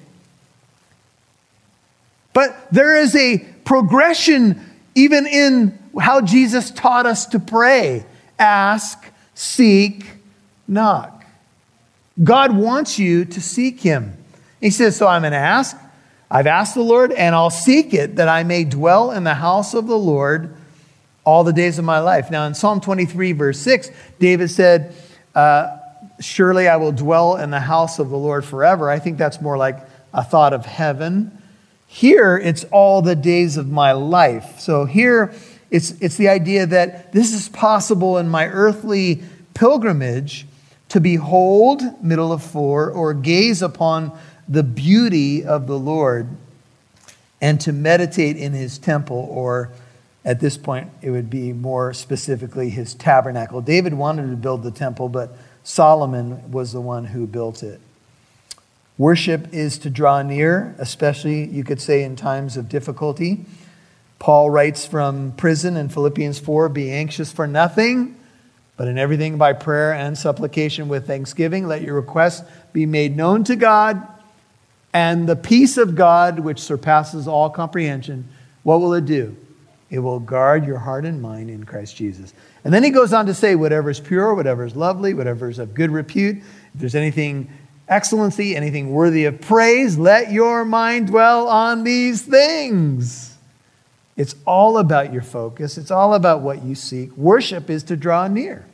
But 2.34 2.72
there 2.72 2.98
is 2.98 3.16
a 3.16 3.40
progression 3.66 4.66
even 4.96 5.28
in 5.28 5.78
how 6.00 6.22
Jesus 6.22 6.72
taught 6.72 7.06
us 7.06 7.26
to 7.28 7.40
pray 7.40 8.06
ask, 8.38 9.04
seek, 9.34 10.06
knock. 10.68 11.26
God 12.24 12.56
wants 12.56 13.00
you 13.00 13.26
to 13.26 13.42
seek 13.42 13.82
Him. 13.82 14.18
He 14.62 14.72
says, 14.72 14.98
So 14.98 15.08
I'm 15.08 15.22
going 15.22 15.32
to 15.32 15.38
ask. 15.38 15.78
I've 16.32 16.48
asked 16.48 16.76
the 16.76 16.82
Lord, 16.82 17.12
and 17.12 17.34
I'll 17.34 17.50
seek 17.50 17.94
it 17.94 18.18
that 18.18 18.28
I 18.28 18.44
may 18.44 18.64
dwell 18.64 19.12
in 19.12 19.24
the 19.24 19.34
house 19.34 19.74
of 19.74 19.88
the 19.88 19.98
Lord 19.98 20.56
all 21.24 21.44
the 21.44 21.54
days 21.54 21.80
of 21.80 21.86
my 21.86 22.00
life. 22.00 22.30
Now, 22.30 22.46
in 22.46 22.54
Psalm 22.54 22.82
23, 22.82 23.32
verse 23.32 23.60
6, 23.60 23.90
David 24.20 24.50
said, 24.50 24.96
uh, 25.34 25.78
surely 26.20 26.68
I 26.68 26.78
will 26.78 26.92
dwell 26.92 27.38
in 27.38 27.50
the 27.50 27.60
house 27.60 28.00
of 28.00 28.10
the 28.10 28.18
Lord 28.18 28.46
forever. 28.46 28.90
I 28.90 29.00
think 29.00 29.18
that's 29.18 29.42
more 29.42 29.58
like 29.58 29.80
a 30.14 30.24
thought 30.24 30.54
of 30.54 30.66
heaven. 30.66 31.32
Here, 31.88 32.38
it's 32.38 32.64
all 32.66 33.02
the 33.02 33.16
days 33.16 33.58
of 33.58 33.68
my 33.68 33.94
life. 33.94 34.60
So 34.60 34.86
here, 34.86 35.34
it's, 35.72 35.92
it's 36.02 36.18
the 36.18 36.30
idea 36.30 36.66
that 36.68 37.12
this 37.12 37.34
is 37.34 37.50
possible 37.50 38.18
in 38.18 38.28
my 38.28 38.48
earthly 38.48 39.24
pilgrimage 39.54 40.46
to 40.90 41.00
behold, 41.00 42.04
middle 42.04 42.32
of 42.32 42.44
four, 42.44 42.90
or 42.90 43.14
gaze 43.14 43.62
upon 43.62 44.18
the 44.50 44.64
beauty 44.64 45.46
of 45.46 45.68
the 45.68 45.78
Lord 45.78 46.28
and 47.40 47.62
to 47.62 47.72
meditate 47.72 48.36
in 48.36 48.52
his 48.52 48.78
temple, 48.78 49.28
or 49.32 49.72
at 50.26 50.40
this 50.40 50.58
point, 50.58 50.90
it 51.02 51.12
would 51.12 51.30
be 51.30 51.54
more 51.54 51.94
specifically 51.94 52.70
his 52.70 52.94
tabernacle. 52.94 53.62
David 53.62 53.94
wanted 53.94 54.30
to 54.30 54.36
build 54.36 54.64
the 54.64 54.72
temple, 54.72 55.08
but 55.08 55.38
Solomon 55.64 56.52
was 56.52 56.74
the 56.74 56.82
one 56.82 57.06
who 57.06 57.28
built 57.28 57.64
it. 57.64 57.80
Worship 58.98 59.54
is 59.54 59.78
to 59.80 59.90
draw 59.90 60.22
near, 60.22 60.76
especially, 60.78 61.46
you 61.46 61.64
could 61.64 61.80
say, 61.80 62.04
in 62.04 62.18
times 62.18 62.58
of 62.58 62.68
difficulty. 62.68 63.46
Paul 64.18 64.50
writes 64.50 64.86
from 64.86 65.32
prison 65.34 65.78
in 65.78 65.88
Philippians 65.88 66.40
4 66.40 66.68
Be 66.68 66.92
anxious 66.92 67.32
for 67.32 67.48
nothing, 67.48 68.18
but 68.76 68.90
in 68.90 68.98
everything 68.98 69.38
by 69.38 69.54
prayer 69.54 69.94
and 69.94 70.18
supplication 70.18 70.90
with 70.90 71.08
thanksgiving, 71.08 71.66
let 71.66 71.82
your 71.82 71.96
requests 71.96 72.46
be 72.74 72.86
made 72.86 73.16
known 73.16 73.46
to 73.46 73.56
God. 73.56 74.06
And 74.94 75.30
the 75.30 75.36
peace 75.36 75.78
of 75.78 75.96
God, 75.96 76.40
which 76.40 76.60
surpasses 76.60 77.28
all 77.28 77.50
comprehension, 77.50 78.28
what 78.64 78.82
will 78.82 78.94
it 78.94 79.06
do? 79.06 79.36
It 79.90 80.00
will 80.00 80.20
guard 80.20 80.66
your 80.66 80.78
heart 80.78 81.06
and 81.06 81.22
mind 81.22 81.50
in 81.50 81.64
Christ 81.64 81.96
Jesus. 81.96 82.34
And 82.64 82.74
then 82.74 82.84
he 82.84 82.90
goes 82.90 83.14
on 83.14 83.26
to 83.28 83.34
say, 83.34 83.56
whatever 83.56 83.90
is 83.90 84.00
pure, 84.00 84.36
whatever 84.36 84.66
is 84.66 84.76
lovely, 84.76 85.14
whatever 85.14 85.50
is 85.50 85.60
of 85.60 85.74
good 85.74 85.92
repute, 85.92 86.38
if 86.38 86.44
there's 86.76 86.96
anything 86.96 87.50
excellency, 87.88 88.56
anything 88.56 88.92
worthy 88.92 89.26
of 89.26 89.42
praise, 89.42 89.98
let 89.98 90.32
your 90.32 90.64
mind 90.64 91.08
dwell 91.08 91.48
on 91.48 91.84
these 91.84 92.22
things. 92.22 93.36
It's 94.16 94.36
all 94.46 94.78
about 94.78 95.14
your 95.14 95.22
focus, 95.22 95.78
it's 95.78 95.92
all 95.92 96.14
about 96.14 96.42
what 96.42 96.64
you 96.64 96.76
seek. 96.76 97.16
Worship 97.18 97.70
is 97.70 97.84
to 97.84 97.96
draw 97.96 98.28
near. 98.28 98.66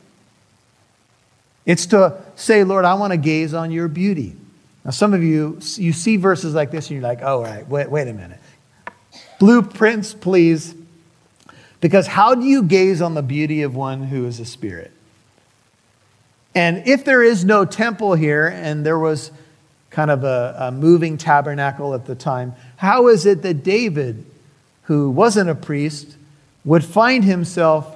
It's 1.64 1.86
to 1.86 2.20
say, 2.34 2.62
Lord, 2.64 2.84
I 2.84 2.94
want 2.94 3.12
to 3.12 3.16
gaze 3.16 3.54
on 3.54 3.70
your 3.70 3.88
beauty. 3.88 4.36
Now, 4.86 4.92
some 4.92 5.14
of 5.14 5.22
you, 5.24 5.58
you 5.74 5.92
see 5.92 6.16
verses 6.16 6.54
like 6.54 6.70
this 6.70 6.88
and 6.88 7.00
you're 7.00 7.08
like, 7.08 7.18
oh, 7.20 7.42
right, 7.42 7.66
wait, 7.66 7.90
wait 7.90 8.06
a 8.06 8.12
minute. 8.12 8.38
Blueprints, 9.40 10.14
please. 10.14 10.76
Because 11.80 12.06
how 12.06 12.36
do 12.36 12.44
you 12.44 12.62
gaze 12.62 13.02
on 13.02 13.14
the 13.14 13.22
beauty 13.22 13.62
of 13.62 13.74
one 13.74 14.04
who 14.04 14.26
is 14.26 14.38
a 14.38 14.44
spirit? 14.44 14.92
And 16.54 16.86
if 16.86 17.04
there 17.04 17.20
is 17.20 17.44
no 17.44 17.64
temple 17.64 18.14
here, 18.14 18.46
and 18.46 18.86
there 18.86 18.98
was 18.98 19.32
kind 19.90 20.08
of 20.08 20.22
a, 20.22 20.56
a, 20.56 20.70
moving 20.70 21.18
tabernacle 21.18 21.92
at 21.92 22.06
the 22.06 22.14
time, 22.14 22.54
how 22.76 23.08
is 23.08 23.26
it 23.26 23.42
that 23.42 23.64
David, 23.64 24.24
who 24.82 25.10
wasn't 25.10 25.50
a 25.50 25.56
priest, 25.56 26.16
would 26.64 26.84
find 26.84 27.24
himself 27.24 27.92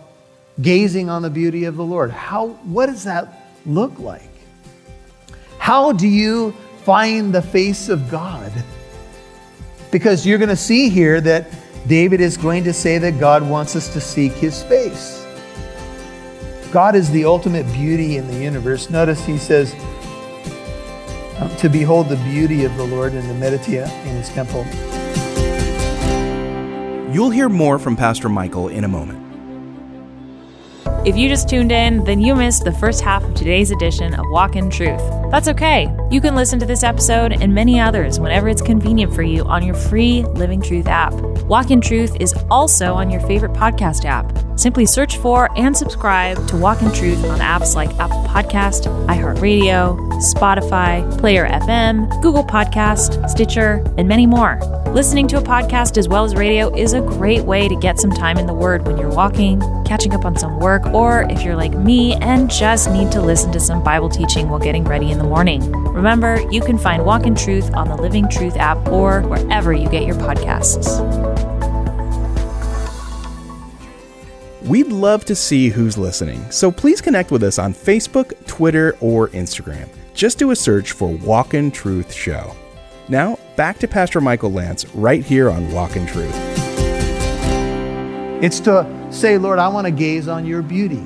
gazing 0.61 1.09
on 1.09 1.23
the 1.23 1.30
beauty 1.30 1.66
of 1.66 1.76
the 1.76 1.85
Lord? 1.85 2.11
How, 2.11 2.49
what 2.64 2.87
does 2.87 3.04
that 3.04 3.47
look 3.64 4.00
like? 4.00 4.28
How 5.61 5.92
do 5.92 6.09
you 6.09 6.52
find 6.90 7.32
the 7.32 7.40
face 7.40 7.88
of 7.88 8.11
God? 8.11 8.52
Because 9.92 10.26
you're 10.26 10.38
going 10.38 10.49
to 10.49 10.56
see 10.56 10.88
here 10.88 11.20
that 11.20 11.47
David 11.87 12.20
is 12.20 12.37
going 12.37 12.64
to 12.64 12.73
say 12.73 12.99
that 12.99 13.20
God 13.20 13.49
wants 13.49 13.76
us 13.76 13.92
to 13.92 14.00
seek 14.00 14.32
his 14.32 14.64
face. 14.64 15.25
God 16.73 16.97
is 16.97 17.09
the 17.12 17.25
ultimate 17.25 17.64
beauty 17.73 18.16
in 18.16 18.26
the 18.26 18.35
universe. 18.35 18.90
Notice 18.90 19.25
he 19.25 19.38
says, 19.38 19.73
um, 21.38 21.54
to 21.59 21.68
behold 21.68 22.09
the 22.09 22.16
beauty 22.25 22.64
of 22.64 22.76
the 22.76 22.85
Lord 22.85 23.12
and 23.12 23.23
to 23.28 23.35
meditate 23.35 23.88
in 23.88 24.16
his 24.16 24.28
temple. 24.30 24.64
You'll 27.14 27.30
hear 27.30 27.49
more 27.49 27.78
from 27.78 27.94
Pastor 27.94 28.28
Michael 28.28 28.66
in 28.66 28.82
a 28.82 28.88
moment. 28.88 29.20
If 31.02 31.16
you 31.16 31.30
just 31.30 31.49
tuned 31.49 31.73
in, 31.73 32.04
then 32.04 32.21
you 32.21 32.35
missed 32.35 32.64
the 32.64 32.73
first 32.73 33.00
half 33.00 33.25
of 33.25 33.33
today's 33.35 33.71
edition 33.71 34.12
of 34.12 34.26
Walk 34.28 34.54
in 34.54 34.69
Truth. 34.69 35.00
That's 35.30 35.49
okay. 35.49 35.88
You 36.11 36.21
can 36.21 36.35
listen 36.35 36.59
to 36.59 36.66
this 36.66 36.83
episode 36.83 37.33
and 37.33 37.54
many 37.54 37.80
others 37.80 38.21
whenever 38.21 38.50
it's 38.50 38.61
convenient 38.61 39.14
for 39.14 39.23
you 39.23 39.45
on 39.45 39.64
your 39.64 39.75
free 39.75 40.25
Living 40.25 40.61
Truth 40.61 40.88
app. 40.88 41.14
Walk 41.45 41.71
in 41.71 41.80
Truth 41.80 42.19
is 42.21 42.35
also 42.50 42.92
on 42.92 43.09
your 43.09 43.23
favorite 43.23 43.54
podcast 43.54 44.04
app. 44.04 44.30
Simply 44.61 44.85
search 44.85 45.16
for 45.16 45.49
and 45.57 45.75
subscribe 45.75 46.47
to 46.49 46.57
Walk 46.59 46.83
in 46.83 46.92
Truth 46.92 47.25
on 47.25 47.38
apps 47.38 47.75
like 47.75 47.88
Apple 47.99 48.23
Podcast, 48.25 48.85
iHeartRadio, 49.07 49.97
Spotify, 50.21 51.19
Player 51.19 51.49
FM, 51.49 52.11
Google 52.21 52.45
Podcast, 52.45 53.26
Stitcher, 53.30 53.83
and 53.97 54.07
many 54.07 54.26
more. 54.26 54.59
Listening 54.88 55.28
to 55.28 55.38
a 55.38 55.42
podcast 55.42 55.97
as 55.97 56.09
well 56.09 56.25
as 56.25 56.35
radio 56.35 56.75
is 56.75 56.92
a 56.92 57.00
great 57.00 57.45
way 57.45 57.69
to 57.69 57.76
get 57.76 57.99
some 57.99 58.11
time 58.11 58.37
in 58.37 58.47
the 58.47 58.52
Word 58.52 58.87
when 58.87 58.99
you're 58.99 59.14
walking, 59.14 59.61
catching 59.85 60.12
up 60.12 60.25
on 60.25 60.37
some 60.37 60.59
work, 60.59 60.85
or 60.94 61.26
if 61.30 61.42
you're 61.42 61.56
like 61.56 61.73
me 61.73 62.14
and 62.14 62.50
just 62.50 62.90
need 62.90 63.11
to 63.12 63.20
listen 63.20 63.52
to 63.52 63.61
some 63.61 63.82
Bible 63.82 64.09
teaching 64.09 64.49
while 64.49 64.59
getting 64.59 64.85
ready 64.85 65.11
in 65.11 65.18
the 65.18 65.25
morning. 65.25 65.70
Remember, 65.73 66.40
you 66.50 66.61
can 66.61 66.78
find 66.78 67.04
Walk 67.04 67.26
in 67.26 67.35
Truth 67.35 67.75
on 67.75 67.88
the 67.88 67.97
Living 67.97 68.28
Truth 68.28 68.56
app 68.56 68.87
or 68.88 69.23
wherever 69.23 69.73
you 69.73 69.88
get 69.88 70.04
your 70.04 70.16
podcasts. 70.16 71.00
We'd 74.62 74.88
love 74.88 75.25
to 75.25 75.35
see 75.35 75.68
who's 75.68 75.97
listening, 75.97 76.49
so 76.50 76.70
please 76.70 77.00
connect 77.00 77.30
with 77.30 77.42
us 77.42 77.59
on 77.59 77.75
Facebook, 77.75 78.35
Twitter, 78.47 78.97
or 79.00 79.28
Instagram. 79.30 79.88
Just 80.14 80.38
do 80.38 80.50
a 80.50 80.56
search 80.56 80.92
for 80.92 81.09
Walk 81.09 81.54
in 81.54 81.70
Truth 81.70 82.12
Show. 82.12 82.54
Now, 83.09 83.38
back 83.56 83.78
to 83.78 83.88
Pastor 83.88 84.20
Michael 84.20 84.52
Lance 84.52 84.87
right 84.94 85.25
here 85.25 85.50
on 85.50 85.73
Walk 85.73 85.97
in 85.97 86.06
Truth. 86.06 86.35
It's 88.42 88.61
to 88.61 89.00
say, 89.11 89.38
Lord, 89.38 89.59
I 89.59 89.69
want 89.69 89.87
to 89.87 89.90
gaze 89.90 90.29
on 90.29 90.47
your 90.47 90.62
beauty. 90.62 91.05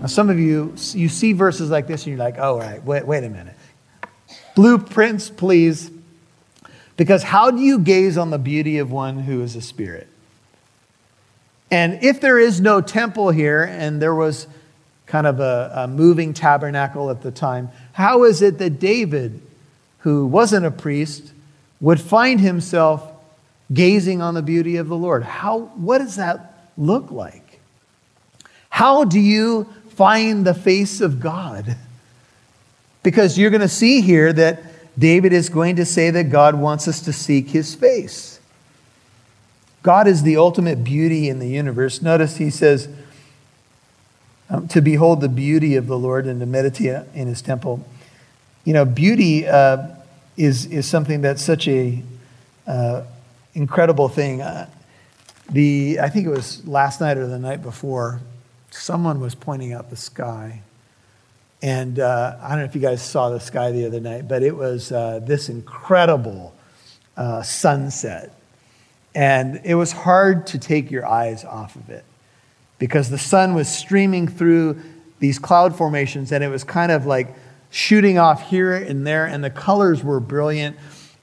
Now, 0.00 0.06
some 0.06 0.30
of 0.30 0.38
you, 0.38 0.74
you 0.92 1.08
see 1.08 1.32
verses 1.32 1.70
like 1.70 1.86
this 1.86 2.06
and 2.06 2.16
you're 2.16 2.24
like, 2.24 2.38
oh, 2.38 2.58
right, 2.58 2.82
wait, 2.82 3.06
wait 3.06 3.24
a 3.24 3.28
minute. 3.28 3.54
Blueprints, 4.54 5.30
please. 5.30 5.90
Because 6.96 7.22
how 7.22 7.50
do 7.50 7.58
you 7.58 7.78
gaze 7.78 8.18
on 8.18 8.30
the 8.30 8.38
beauty 8.38 8.78
of 8.78 8.90
one 8.90 9.20
who 9.20 9.42
is 9.42 9.54
a 9.56 9.60
spirit? 9.60 10.08
And 11.70 12.02
if 12.02 12.20
there 12.20 12.38
is 12.38 12.60
no 12.60 12.80
temple 12.80 13.30
here, 13.30 13.62
and 13.62 14.02
there 14.02 14.14
was 14.14 14.46
kind 15.06 15.26
of 15.26 15.40
a, 15.40 15.72
a 15.74 15.88
moving 15.88 16.34
tabernacle 16.34 17.10
at 17.10 17.22
the 17.22 17.30
time, 17.30 17.70
how 17.92 18.24
is 18.24 18.42
it 18.42 18.58
that 18.58 18.78
David, 18.78 19.40
who 19.98 20.26
wasn't 20.26 20.66
a 20.66 20.70
priest, 20.70 21.32
would 21.80 22.00
find 22.00 22.40
himself 22.40 23.12
gazing 23.72 24.20
on 24.20 24.34
the 24.34 24.42
beauty 24.42 24.76
of 24.76 24.88
the 24.88 24.96
Lord. 24.96 25.22
How, 25.22 25.60
what 25.76 25.98
does 25.98 26.16
that 26.16 26.70
look 26.76 27.10
like? 27.10 27.41
How 28.72 29.04
do 29.04 29.20
you 29.20 29.64
find 29.90 30.46
the 30.46 30.54
face 30.54 31.02
of 31.02 31.20
God? 31.20 31.76
Because 33.02 33.36
you're 33.36 33.50
going 33.50 33.60
to 33.60 33.68
see 33.68 34.00
here 34.00 34.32
that 34.32 34.62
David 34.98 35.34
is 35.34 35.50
going 35.50 35.76
to 35.76 35.84
say 35.84 36.08
that 36.08 36.30
God 36.30 36.54
wants 36.54 36.88
us 36.88 37.02
to 37.02 37.12
seek 37.12 37.50
his 37.50 37.74
face. 37.74 38.40
God 39.82 40.08
is 40.08 40.22
the 40.22 40.38
ultimate 40.38 40.82
beauty 40.82 41.28
in 41.28 41.38
the 41.38 41.48
universe. 41.48 42.00
Notice 42.00 42.38
he 42.38 42.48
says, 42.48 42.88
um, 44.48 44.68
to 44.68 44.80
behold 44.80 45.20
the 45.20 45.28
beauty 45.28 45.76
of 45.76 45.86
the 45.86 45.98
Lord 45.98 46.26
and 46.26 46.40
to 46.40 46.46
meditate 46.46 47.04
in 47.12 47.28
his 47.28 47.42
temple. 47.42 47.84
You 48.64 48.72
know, 48.72 48.86
beauty 48.86 49.46
uh, 49.46 49.88
is, 50.38 50.64
is 50.64 50.88
something 50.88 51.20
that's 51.20 51.42
such 51.42 51.68
a 51.68 52.02
uh, 52.66 53.02
incredible 53.52 54.08
thing. 54.08 54.40
Uh, 54.40 54.70
the, 55.50 55.98
I 56.00 56.08
think 56.08 56.26
it 56.26 56.30
was 56.30 56.66
last 56.66 57.02
night 57.02 57.18
or 57.18 57.26
the 57.26 57.38
night 57.38 57.60
before, 57.62 58.22
someone 58.72 59.20
was 59.20 59.34
pointing 59.34 59.72
out 59.72 59.90
the 59.90 59.96
sky. 59.96 60.62
And 61.62 61.98
uh, 62.00 62.36
I 62.40 62.50
don't 62.50 62.58
know 62.58 62.64
if 62.64 62.74
you 62.74 62.80
guys 62.80 63.02
saw 63.02 63.30
the 63.30 63.40
sky 63.40 63.70
the 63.70 63.86
other 63.86 64.00
night, 64.00 64.26
but 64.26 64.42
it 64.42 64.56
was 64.56 64.90
uh, 64.90 65.20
this 65.22 65.48
incredible 65.48 66.54
uh, 67.16 67.42
sunset. 67.42 68.34
And 69.14 69.60
it 69.64 69.74
was 69.74 69.92
hard 69.92 70.46
to 70.48 70.58
take 70.58 70.90
your 70.90 71.06
eyes 71.06 71.44
off 71.44 71.76
of 71.76 71.90
it 71.90 72.04
because 72.78 73.10
the 73.10 73.18
sun 73.18 73.54
was 73.54 73.68
streaming 73.68 74.26
through 74.26 74.80
these 75.20 75.38
cloud 75.38 75.76
formations 75.76 76.32
and 76.32 76.42
it 76.42 76.48
was 76.48 76.64
kind 76.64 76.90
of 76.90 77.06
like 77.06 77.36
shooting 77.72 78.18
off 78.18 78.50
here 78.50 78.74
and 78.74 79.06
there, 79.06 79.24
and 79.24 79.42
the 79.42 79.50
colors 79.50 80.04
were 80.04 80.20
brilliant. 80.20 80.76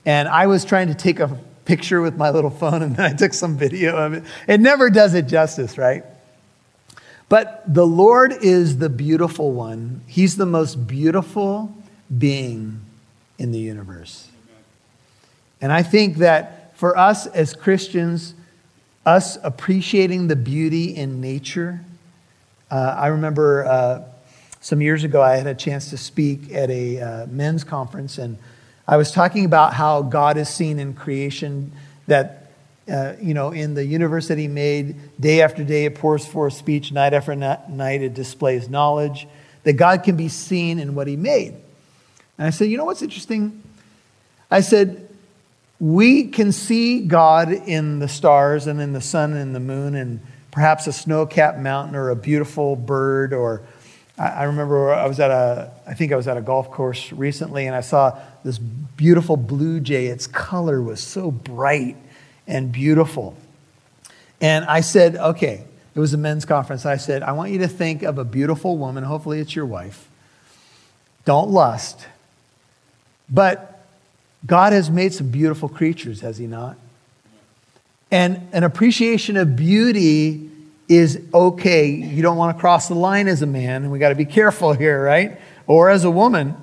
And 0.05 0.27
I 0.27 0.47
was 0.47 0.65
trying 0.65 0.87
to 0.87 0.95
take 0.95 1.19
a 1.19 1.39
picture 1.65 2.01
with 2.01 2.17
my 2.17 2.31
little 2.31 2.49
phone, 2.49 2.81
and 2.81 2.95
then 2.95 3.05
I 3.05 3.15
took 3.15 3.33
some 3.33 3.55
video 3.55 3.95
of 3.95 4.13
it. 4.13 4.23
It 4.47 4.59
never 4.59 4.89
does 4.89 5.13
it 5.13 5.27
justice, 5.27 5.77
right? 5.77 6.03
But 7.29 7.63
the 7.71 7.85
Lord 7.85 8.33
is 8.33 8.79
the 8.79 8.89
beautiful 8.89 9.51
one. 9.51 10.01
He's 10.07 10.35
the 10.35 10.47
most 10.47 10.87
beautiful 10.87 11.75
being 12.15 12.81
in 13.37 13.51
the 13.51 13.59
universe. 13.59 14.29
And 15.61 15.71
I 15.71 15.83
think 15.83 16.17
that 16.17 16.75
for 16.77 16.97
us 16.97 17.27
as 17.27 17.53
Christians, 17.53 18.33
us 19.05 19.37
appreciating 19.43 20.27
the 20.27 20.35
beauty 20.35 20.95
in 20.95 21.21
nature, 21.21 21.81
uh, 22.71 22.95
I 22.97 23.07
remember 23.07 23.65
uh, 23.65 24.03
some 24.61 24.81
years 24.81 25.03
ago, 25.03 25.21
I 25.21 25.37
had 25.37 25.47
a 25.47 25.55
chance 25.55 25.89
to 25.91 25.97
speak 25.97 26.53
at 26.53 26.69
a 26.69 26.99
uh, 26.99 27.25
men's 27.27 27.63
conference, 27.63 28.17
and 28.17 28.37
I 28.87 28.97
was 28.97 29.11
talking 29.11 29.45
about 29.45 29.73
how 29.73 30.01
God 30.01 30.37
is 30.37 30.49
seen 30.49 30.79
in 30.79 30.93
creation, 30.93 31.71
that, 32.07 32.38
uh, 32.89 33.15
you 33.21 33.33
know, 33.33 33.51
in 33.51 33.73
the 33.73 33.85
universe 33.85 34.27
that 34.29 34.37
He 34.37 34.47
made, 34.47 34.95
day 35.19 35.41
after 35.41 35.63
day 35.63 35.85
it 35.85 35.95
pours 35.95 36.25
forth 36.25 36.53
speech, 36.53 36.91
night 36.91 37.13
after 37.13 37.35
night 37.35 38.01
it 38.01 38.13
displays 38.13 38.69
knowledge, 38.69 39.27
that 39.63 39.73
God 39.73 40.03
can 40.03 40.15
be 40.15 40.29
seen 40.29 40.79
in 40.79 40.95
what 40.95 41.07
He 41.07 41.15
made. 41.15 41.55
And 42.37 42.47
I 42.47 42.49
said, 42.49 42.69
you 42.69 42.77
know 42.77 42.85
what's 42.85 43.01
interesting? 43.01 43.61
I 44.49 44.61
said, 44.61 45.07
we 45.79 46.27
can 46.27 46.51
see 46.51 47.01
God 47.01 47.51
in 47.51 47.99
the 47.99 48.07
stars 48.07 48.67
and 48.67 48.81
in 48.81 48.93
the 48.93 49.01
sun 49.01 49.33
and 49.33 49.55
the 49.55 49.59
moon 49.59 49.95
and 49.95 50.19
perhaps 50.51 50.87
a 50.87 50.93
snow 50.93 51.25
capped 51.25 51.59
mountain 51.59 51.95
or 51.95 52.09
a 52.09 52.15
beautiful 52.15 52.75
bird 52.75 53.33
or 53.33 53.61
I 54.17 54.43
remember 54.43 54.93
I 54.93 55.07
was 55.07 55.21
at 55.21 55.31
a, 55.31 55.71
I 55.87 55.93
think 55.93 56.11
I 56.11 56.17
was 56.17 56.27
at 56.27 56.35
a 56.35 56.41
golf 56.41 56.69
course 56.71 57.13
recently 57.13 57.67
and 57.67 57.75
I 57.75 57.79
saw 57.79 58.19
this 58.43 58.57
beautiful 58.57 59.37
blue 59.37 59.79
jay. 59.79 60.07
Its 60.07 60.27
color 60.27 60.81
was 60.81 61.01
so 61.01 61.31
bright 61.31 61.95
and 62.49 62.71
beautiful. 62.71 63.37
And 64.41 64.65
I 64.65 64.81
said, 64.81 65.15
okay, 65.15 65.63
it 65.95 65.99
was 65.99 66.13
a 66.13 66.17
men's 66.17 66.43
conference. 66.43 66.85
I 66.85 66.97
said, 66.97 67.23
I 67.23 67.31
want 67.31 67.51
you 67.51 67.59
to 67.59 67.67
think 67.67 68.03
of 68.03 68.17
a 68.17 68.25
beautiful 68.25 68.77
woman. 68.77 69.03
Hopefully 69.03 69.39
it's 69.39 69.55
your 69.55 69.65
wife. 69.65 70.09
Don't 71.25 71.49
lust. 71.49 72.05
But 73.29 73.85
God 74.45 74.73
has 74.73 74.89
made 74.89 75.13
some 75.13 75.29
beautiful 75.29 75.69
creatures, 75.69 76.21
has 76.21 76.37
He 76.37 76.47
not? 76.47 76.77
And 78.11 78.47
an 78.53 78.63
appreciation 78.63 79.37
of 79.37 79.55
beauty 79.55 80.49
is 80.87 81.21
okay. 81.33 81.87
You 81.87 82.23
don't 82.23 82.37
want 82.37 82.57
to 82.57 82.59
cross 82.59 82.87
the 82.87 82.95
line 82.95 83.27
as 83.27 83.43
a 83.43 83.45
man, 83.45 83.83
and 83.83 83.91
we 83.91 83.99
got 83.99 84.09
to 84.09 84.15
be 84.15 84.25
careful 84.25 84.73
here, 84.73 85.03
right? 85.03 85.39
Or 85.67 85.89
as 85.89 86.03
a 86.03 86.09
woman. 86.09 86.55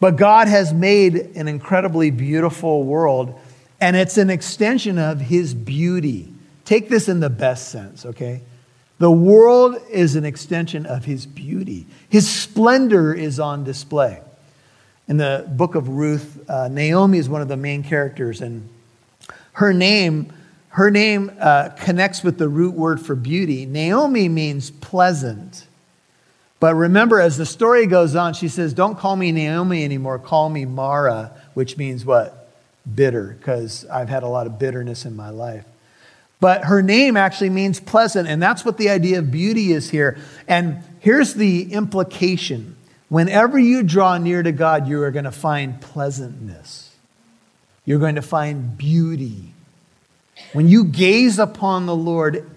But 0.00 0.16
God 0.16 0.48
has 0.48 0.74
made 0.74 1.14
an 1.36 1.46
incredibly 1.46 2.10
beautiful 2.10 2.82
world, 2.82 3.38
and 3.82 3.96
it's 3.96 4.16
an 4.16 4.30
extension 4.30 4.96
of 4.96 5.20
His 5.20 5.54
beauty. 5.54 6.32
Take 6.64 6.88
this 6.88 7.08
in 7.08 7.18
the 7.18 7.28
best 7.28 7.70
sense, 7.70 8.06
okay? 8.06 8.40
The 8.98 9.10
world 9.10 9.76
is 9.90 10.14
an 10.14 10.24
extension 10.24 10.86
of 10.86 11.04
His 11.04 11.26
beauty, 11.26 11.86
His 12.08 12.30
splendor 12.30 13.12
is 13.12 13.40
on 13.40 13.64
display. 13.64 14.22
In 15.08 15.16
the 15.16 15.44
book 15.50 15.74
of 15.74 15.88
Ruth, 15.88 16.48
uh, 16.48 16.68
Naomi 16.68 17.18
is 17.18 17.28
one 17.28 17.42
of 17.42 17.48
the 17.48 17.56
main 17.56 17.82
characters, 17.82 18.40
and 18.40 18.68
her 19.54 19.74
name 19.74 20.32
her 20.68 20.90
name 20.90 21.30
uh, 21.38 21.70
connects 21.70 22.22
with 22.22 22.38
the 22.38 22.48
root 22.48 22.74
word 22.74 22.98
for 22.98 23.14
beauty. 23.14 23.66
Naomi 23.66 24.28
means 24.30 24.70
pleasant. 24.70 25.66
But 26.60 26.76
remember, 26.76 27.20
as 27.20 27.36
the 27.36 27.44
story 27.44 27.86
goes 27.86 28.16
on, 28.16 28.32
she 28.32 28.48
says, 28.48 28.72
Don't 28.72 28.96
call 28.96 29.16
me 29.16 29.32
Naomi 29.32 29.84
anymore, 29.84 30.18
call 30.18 30.48
me 30.48 30.64
Mara, 30.64 31.32
which 31.52 31.76
means 31.76 32.06
what? 32.06 32.41
Bitter, 32.94 33.36
because 33.38 33.86
I've 33.86 34.08
had 34.08 34.22
a 34.22 34.28
lot 34.28 34.46
of 34.46 34.58
bitterness 34.58 35.04
in 35.04 35.14
my 35.14 35.30
life. 35.30 35.64
But 36.40 36.64
her 36.64 36.82
name 36.82 37.16
actually 37.16 37.50
means 37.50 37.78
pleasant, 37.78 38.28
and 38.28 38.42
that's 38.42 38.64
what 38.64 38.76
the 38.76 38.90
idea 38.90 39.20
of 39.20 39.30
beauty 39.30 39.72
is 39.72 39.90
here. 39.90 40.18
And 40.48 40.82
here's 40.98 41.34
the 41.34 41.72
implication 41.72 42.76
whenever 43.08 43.58
you 43.58 43.84
draw 43.84 44.18
near 44.18 44.42
to 44.42 44.50
God, 44.50 44.88
you 44.88 45.00
are 45.02 45.12
going 45.12 45.24
to 45.24 45.30
find 45.30 45.80
pleasantness, 45.80 46.96
you're 47.84 48.00
going 48.00 48.16
to 48.16 48.22
find 48.22 48.76
beauty. 48.76 49.54
When 50.52 50.68
you 50.68 50.84
gaze 50.84 51.38
upon 51.38 51.86
the 51.86 51.94
Lord, 51.94 52.50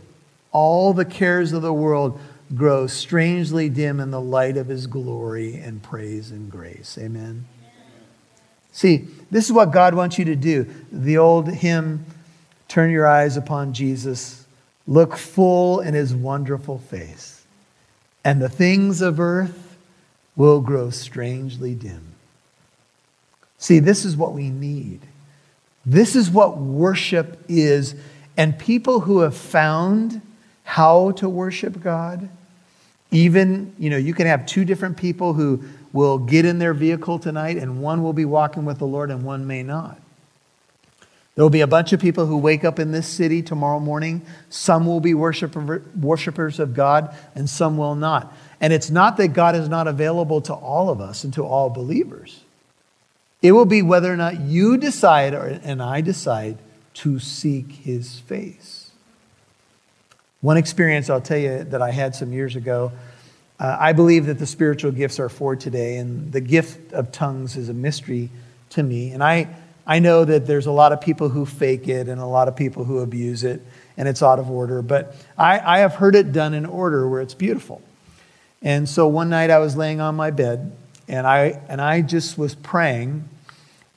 all 0.51 0.94
the 0.94 1.05
cares 1.05 1.53
of 1.53 1.62
the 1.62 1.74
world 1.74 2.20
grow 2.55 2.88
strangely 2.88 3.70
dim 3.70 4.00
in 4.00 4.10
the 4.10 4.22
light 4.22 4.58
of 4.58 4.67
his 4.67 4.88
glory 4.88 5.55
and 5.55 5.84
praise 5.84 6.32
and 6.32 6.50
grace. 6.50 6.98
Amen. 7.00 7.46
See, 8.75 9.08
this 9.32 9.46
is 9.46 9.53
what 9.53 9.72
God 9.72 9.96
wants 9.96 10.20
you 10.20 10.25
to 10.25 10.36
do. 10.36 10.67
The 10.91 11.17
old 11.17 11.48
hymn, 11.48 12.05
Turn 12.67 12.91
Your 12.91 13.08
Eyes 13.08 13.38
Upon 13.38 13.72
Jesus, 13.72 14.46
look 14.86 15.15
full 15.15 15.79
in 15.79 15.94
his 15.94 16.14
wonderful 16.14 16.79
face, 16.79 17.46
and 18.25 18.42
the 18.42 18.50
things 18.50 19.01
of 19.01 19.18
earth 19.18 19.77
will 20.35 20.59
grow 20.59 20.90
strangely 20.90 21.74
dim. 21.74 22.01
See, 23.59 23.79
this 23.79 24.03
is 24.03 24.18
what 24.18 24.33
we 24.33 24.50
need. 24.50 25.00
This 25.85 26.14
is 26.14 26.29
what 26.29 26.57
worship 26.57 27.46
is. 27.48 27.96
And 28.35 28.59
people 28.59 29.00
who 29.00 29.20
have 29.20 29.38
found 29.38 30.22
how 30.66 31.11
to 31.11 31.29
worship 31.29 31.81
God, 31.81 32.27
even, 33.09 33.74
you 33.79 33.90
know, 33.90 33.96
you 33.96 34.14
can 34.14 34.27
have 34.27 34.46
two 34.46 34.66
different 34.66 34.98
people 34.98 35.31
who 35.31 35.64
will 35.96 36.18
get 36.18 36.44
in 36.44 36.60
their 36.60 36.74
vehicle 36.74 37.18
tonight, 37.18 37.55
and 37.55 37.81
one 37.81 38.03
will 38.03 38.12
be 38.12 38.25
walking 38.25 38.66
with 38.66 38.79
the 38.79 38.86
Lord 38.86 39.10
and 39.10 39.24
one 39.24 39.48
may 39.48 39.64
not. 39.64 39.98
There 41.36 41.44
will 41.44 41.50
be 41.50 41.62
a 41.62 41.68
bunch 41.68 41.94
of 41.94 42.01
people 42.01 42.25
who 42.25 42.38
wake 42.38 42.66
up 42.66 42.79
in 42.79 42.92
this 42.92 43.08
city 43.08 43.42
tomorrow 43.42 43.79
morning. 43.79 44.22
Some 44.50 44.86
will 44.86 45.00
be 45.00 45.14
worshiper, 45.14 45.81
worshipers 45.98 46.60
of 46.60 46.74
God, 46.74 47.16
and 47.34 47.50
some 47.50 47.77
will 47.77 47.96
not. 47.96 48.34
And 48.60 48.74
it's 48.74 48.90
not 48.90 49.16
that 49.18 49.29
God 49.29 49.55
is 49.55 49.70
not 49.70 49.88
available 49.88 50.42
to 50.42 50.53
all 50.53 50.90
of 50.90 51.00
us 51.00 51.24
and 51.24 51.34
to 51.36 51.46
all 51.46 51.70
believers. 51.70 52.42
It 53.42 53.53
will 53.53 53.66
be 53.66 53.81
whether 53.81 54.12
or 54.12 54.18
not 54.18 54.42
you 54.42 54.77
decide 54.77 55.34
or, 55.34 55.60
and 55.64 55.81
I 55.81 56.01
decide 56.01 56.58
to 56.96 57.20
seek 57.20 57.72
his 57.72 58.20
face. 58.20 58.92
One 60.42 60.58
experience 60.58 61.10
I'll 61.10 61.22
tell 61.22 61.38
you 61.38 61.64
that 61.64 61.81
I 61.81 61.92
had 61.92 62.16
some 62.16 62.34
years 62.34 62.58
ago. 62.58 62.92
Uh, 63.59 63.77
I 63.79 63.94
believe 63.94 64.25
that 64.25 64.39
the 64.39 64.46
spiritual 64.46 64.91
gifts 64.91 65.20
are 65.20 65.29
for 65.29 65.55
today, 65.55 65.98
and 65.98 66.31
the 66.31 66.41
gift 66.41 66.94
of 66.94 67.11
tongues 67.11 67.55
is 67.55 67.70
a 67.70 67.74
mystery 67.74 68.29
to 68.72 68.83
me. 68.83 69.11
And 69.11 69.24
I, 69.24 69.48
I 69.87 70.00
know 70.00 70.25
that 70.25 70.46
there's 70.46 70.65
a 70.65 70.72
lot 70.72 70.91
of 70.91 71.01
people 71.01 71.29
who 71.29 71.46
fake 71.46 71.87
it 71.87 72.09
and 72.09 72.20
a 72.20 72.25
lot 72.25 72.48
of 72.48 72.55
people 72.55 72.83
who 72.83 73.00
abuse 73.00 73.44
it, 73.44 73.61
and 73.98 74.07
it's 74.07 74.22
out 74.22 74.39
of 74.39 74.50
order. 74.50 74.81
But 74.81 75.15
I, 75.37 75.59
I 75.59 75.77
have 75.79 75.96
heard 75.96 76.15
it 76.15 76.31
done 76.31 76.53
in 76.53 76.65
order 76.65 77.07
where 77.07 77.22
it's 77.22 77.33
beautiful. 77.33 77.81
And 78.61 78.89
so 78.89 79.07
one 79.07 79.29
night 79.29 79.51
I 79.51 79.59
was 79.59 79.75
laying 79.75 80.01
on 80.01 80.15
my 80.15 80.31
bed, 80.31 80.75
and 81.07 81.25
I, 81.25 81.61
and 81.70 81.79
I 81.79 82.01
just 82.01 82.37
was 82.37 82.55
praying 82.55 83.29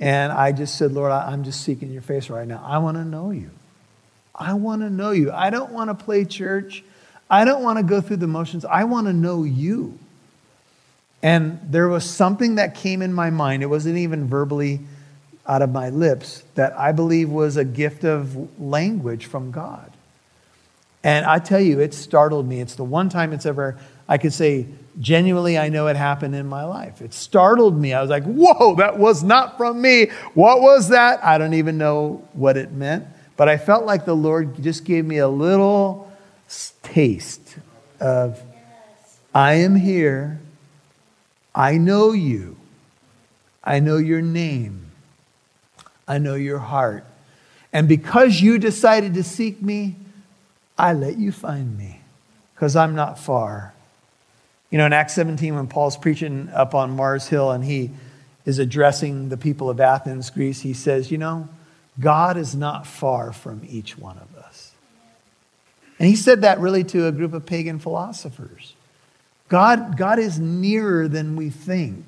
and 0.00 0.32
I 0.32 0.52
just 0.52 0.76
said, 0.78 0.92
Lord, 0.92 1.10
I'm 1.10 1.44
just 1.44 1.62
seeking 1.62 1.90
your 1.90 2.02
face 2.02 2.30
right 2.30 2.46
now. 2.46 2.62
I 2.64 2.78
want 2.78 2.96
to 2.96 3.04
know 3.04 3.30
you. 3.30 3.50
I 4.34 4.54
want 4.54 4.82
to 4.82 4.90
know 4.90 5.10
you. 5.10 5.32
I 5.32 5.50
don't 5.50 5.72
want 5.72 5.90
to 5.90 5.94
play 6.04 6.24
church. 6.24 6.84
I 7.30 7.44
don't 7.44 7.62
want 7.62 7.78
to 7.78 7.82
go 7.82 8.00
through 8.00 8.16
the 8.18 8.26
motions. 8.26 8.64
I 8.64 8.84
want 8.84 9.06
to 9.06 9.12
know 9.12 9.44
you. 9.44 9.98
And 11.22 11.60
there 11.64 11.88
was 11.88 12.08
something 12.08 12.56
that 12.56 12.74
came 12.74 13.02
in 13.02 13.12
my 13.12 13.30
mind. 13.30 13.62
It 13.62 13.66
wasn't 13.66 13.98
even 13.98 14.28
verbally 14.28 14.80
out 15.46 15.62
of 15.62 15.70
my 15.70 15.88
lips 15.90 16.44
that 16.54 16.78
I 16.78 16.92
believe 16.92 17.30
was 17.30 17.56
a 17.56 17.64
gift 17.64 18.04
of 18.04 18.60
language 18.60 19.26
from 19.26 19.50
God. 19.50 19.90
And 21.02 21.24
I 21.24 21.38
tell 21.38 21.60
you, 21.60 21.80
it 21.80 21.94
startled 21.94 22.46
me. 22.46 22.60
It's 22.60 22.74
the 22.74 22.84
one 22.84 23.08
time 23.08 23.32
it's 23.32 23.46
ever, 23.46 23.78
I 24.08 24.18
could 24.18 24.32
say, 24.32 24.66
genuinely, 25.00 25.56
I 25.56 25.68
know 25.68 25.86
it 25.86 25.96
happened 25.96 26.34
in 26.34 26.46
my 26.46 26.64
life. 26.64 27.00
It 27.00 27.14
startled 27.14 27.80
me. 27.80 27.94
I 27.94 28.00
was 28.00 28.10
like, 28.10 28.24
whoa, 28.24 28.74
that 28.76 28.98
was 28.98 29.22
not 29.22 29.56
from 29.56 29.80
me. 29.80 30.06
What 30.34 30.60
was 30.60 30.88
that? 30.88 31.24
I 31.24 31.38
don't 31.38 31.54
even 31.54 31.78
know 31.78 32.28
what 32.32 32.56
it 32.56 32.72
meant. 32.72 33.06
But 33.36 33.48
I 33.48 33.56
felt 33.56 33.84
like 33.84 34.04
the 34.04 34.16
Lord 34.16 34.60
just 34.62 34.84
gave 34.84 35.04
me 35.04 35.18
a 35.18 35.28
little 35.28 36.07
taste 36.82 37.56
of, 38.00 38.40
I 39.34 39.54
am 39.54 39.76
here. 39.76 40.40
I 41.54 41.76
know 41.78 42.12
you. 42.12 42.56
I 43.62 43.80
know 43.80 43.96
your 43.96 44.22
name. 44.22 44.90
I 46.06 46.18
know 46.18 46.34
your 46.34 46.58
heart. 46.58 47.04
And 47.72 47.87
because 47.87 48.40
you 48.40 48.58
decided 48.58 49.14
to 49.14 49.22
seek 49.22 49.61
me, 49.61 49.96
I 50.78 50.92
let 50.92 51.18
you 51.18 51.32
find 51.32 51.76
me 51.76 52.00
because 52.54 52.76
I'm 52.76 52.94
not 52.94 53.18
far. 53.18 53.74
You 54.70 54.78
know, 54.78 54.87
in 54.87 54.92
Acts 54.92 55.14
17, 55.14 55.54
when 55.54 55.66
Paul's 55.66 55.96
preaching 55.96 56.48
up 56.54 56.74
on 56.74 56.90
Mars 56.92 57.28
Hill 57.28 57.50
and 57.50 57.64
he 57.64 57.90
is 58.44 58.58
addressing 58.58 59.28
the 59.28 59.37
people 59.37 59.68
of 59.68 59.80
Athens, 59.80 60.30
Greece, 60.30 60.61
he 60.61 60.72
says, 60.72 61.11
You 61.11 61.18
know, 61.18 61.48
God 62.00 62.37
is 62.37 62.54
not 62.54 62.87
far 62.87 63.32
from 63.32 63.62
each 63.68 63.98
one 63.98 64.18
of 64.18 64.37
us. 64.37 64.38
And 65.98 66.08
he 66.08 66.16
said 66.16 66.42
that 66.42 66.61
really 66.61 66.84
to 66.84 67.06
a 67.06 67.12
group 67.12 67.32
of 67.32 67.44
pagan 67.44 67.78
philosophers. 67.78 68.74
God, 69.48 69.96
God 69.96 70.18
is 70.18 70.38
nearer 70.38 71.08
than 71.08 71.34
we 71.34 71.50
think. 71.50 72.04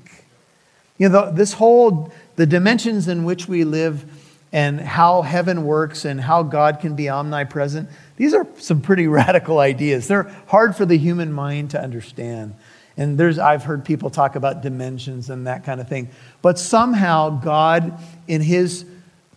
You 0.98 1.09
know, 1.09 1.26
the, 1.26 1.33
this 1.33 1.55
whole, 1.55 2.12
the 2.37 2.46
dimensions 2.46 3.09
in 3.09 3.24
which 3.24 3.48
we 3.48 3.64
live 3.64 4.05
and 4.53 4.81
how 4.81 5.22
heaven 5.22 5.64
works 5.64 6.05
and 6.05 6.20
how 6.20 6.42
God 6.42 6.81
can 6.81 6.94
be 6.94 7.09
omnipresent, 7.09 7.88
these 8.16 8.35
are 8.35 8.46
some 8.59 8.83
pretty 8.83 9.07
radical 9.09 9.59
ideas. 9.59 10.09
They're 10.09 10.31
hard 10.48 10.76
for 10.76 10.85
the 10.85 10.98
human 10.98 11.33
mind 11.33 11.70
to 11.70 11.81
understand. 11.81 12.55
And 12.96 13.16
there's, 13.16 13.38
I've 13.38 13.64
heard 13.64 13.85
people 13.85 14.11
talk 14.11 14.37
about 14.37 14.62
dimensions 14.62 15.31
and 15.31 15.46
that 15.46 15.64
kind 15.64 15.81
of 15.81 15.88
thing. 15.88 16.11
But 16.42 16.59
somehow, 16.59 17.31
God, 17.31 17.98
in 18.29 18.42
His 18.42 18.85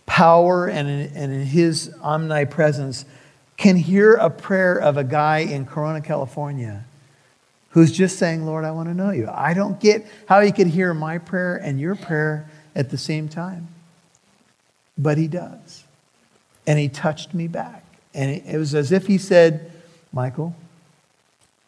power 0.04 0.68
and 0.68 0.86
in, 0.86 1.12
and 1.14 1.32
in 1.32 1.46
His 1.46 1.94
omnipresence, 2.02 3.06
can 3.56 3.76
hear 3.76 4.14
a 4.14 4.30
prayer 4.30 4.76
of 4.76 4.96
a 4.96 5.04
guy 5.04 5.38
in 5.38 5.66
Corona, 5.66 6.00
California, 6.00 6.84
who's 7.70 7.92
just 7.92 8.18
saying, 8.18 8.46
Lord, 8.46 8.64
I 8.64 8.70
want 8.72 8.88
to 8.88 8.94
know 8.94 9.10
you. 9.10 9.28
I 9.30 9.54
don't 9.54 9.80
get 9.80 10.06
how 10.28 10.40
he 10.40 10.52
could 10.52 10.68
hear 10.68 10.94
my 10.94 11.18
prayer 11.18 11.56
and 11.56 11.80
your 11.80 11.94
prayer 11.94 12.48
at 12.74 12.90
the 12.90 12.98
same 12.98 13.28
time. 13.28 13.68
But 14.96 15.18
he 15.18 15.28
does. 15.28 15.84
And 16.66 16.78
he 16.78 16.88
touched 16.88 17.34
me 17.34 17.48
back. 17.48 17.84
And 18.14 18.30
it 18.30 18.58
was 18.58 18.74
as 18.74 18.92
if 18.92 19.06
he 19.06 19.18
said, 19.18 19.72
Michael, 20.12 20.54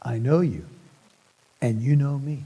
I 0.01 0.19
know 0.19 0.41
you, 0.41 0.65
and 1.61 1.83
you 1.83 1.97
know 1.97 2.19
me. 2.19 2.45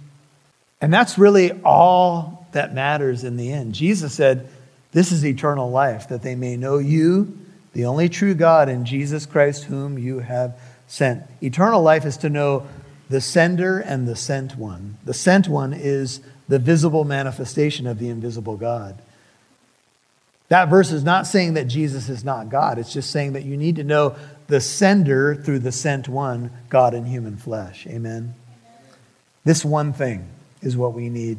And 0.81 0.93
that's 0.93 1.19
really 1.19 1.53
all 1.63 2.49
that 2.53 2.75
matters 2.75 3.23
in 3.25 3.37
the 3.37 3.53
end. 3.53 3.75
Jesus 3.75 4.15
said, 4.15 4.49
This 4.93 5.13
is 5.13 5.25
eternal 5.25 5.71
life, 5.71 6.09
that 6.09 6.23
they 6.23 6.35
may 6.35 6.57
know 6.57 6.79
you, 6.79 7.39
the 7.73 7.85
only 7.85 8.09
true 8.09 8.35
God, 8.35 8.69
and 8.69 8.87
Jesus 8.87 9.27
Christ, 9.27 9.65
whom 9.65 9.99
you 9.99 10.21
have 10.21 10.59
sent. 10.89 11.23
Eternal 11.43 11.83
life 11.83 12.05
is 12.05 12.17
to 12.19 12.29
know 12.29 12.67
the 13.09 13.21
sender 13.21 13.79
and 13.79 14.07
the 14.07 14.17
sent 14.17 14.57
one. 14.57 14.99
The 15.05 15.15
sent 15.15 15.49
one 15.49 15.73
is 15.73 16.21
the 16.49 16.59
visible 16.59 17.05
manifestation 17.05 17.87
of 17.87 17.99
the 17.99 18.09
invisible 18.09 18.57
God. 18.57 19.01
That 20.49 20.69
verse 20.69 20.91
is 20.91 21.05
not 21.05 21.29
saying 21.29 21.55
that 21.55 21.69
Jesus 21.69 22.09
is 22.09 22.25
not 22.25 22.49
God. 22.49 22.79
It's 22.79 22.93
just 22.93 23.11
saying 23.11 23.35
that 23.35 23.45
you 23.45 23.57
need 23.57 23.77
to 23.77 23.85
know 23.85 24.17
the 24.49 24.61
sender 24.61 25.37
through 25.37 25.61
the 25.61 25.71
sent 25.71 26.09
one, 26.09 26.51
God 26.69 26.93
in 26.93 27.05
human 27.07 27.37
flesh. 27.37 27.87
Amen. 27.87 28.35
This 29.45 29.65
one 29.65 29.93
thing 29.93 30.29
is 30.61 30.77
what 30.77 30.93
we 30.93 31.09
need. 31.09 31.39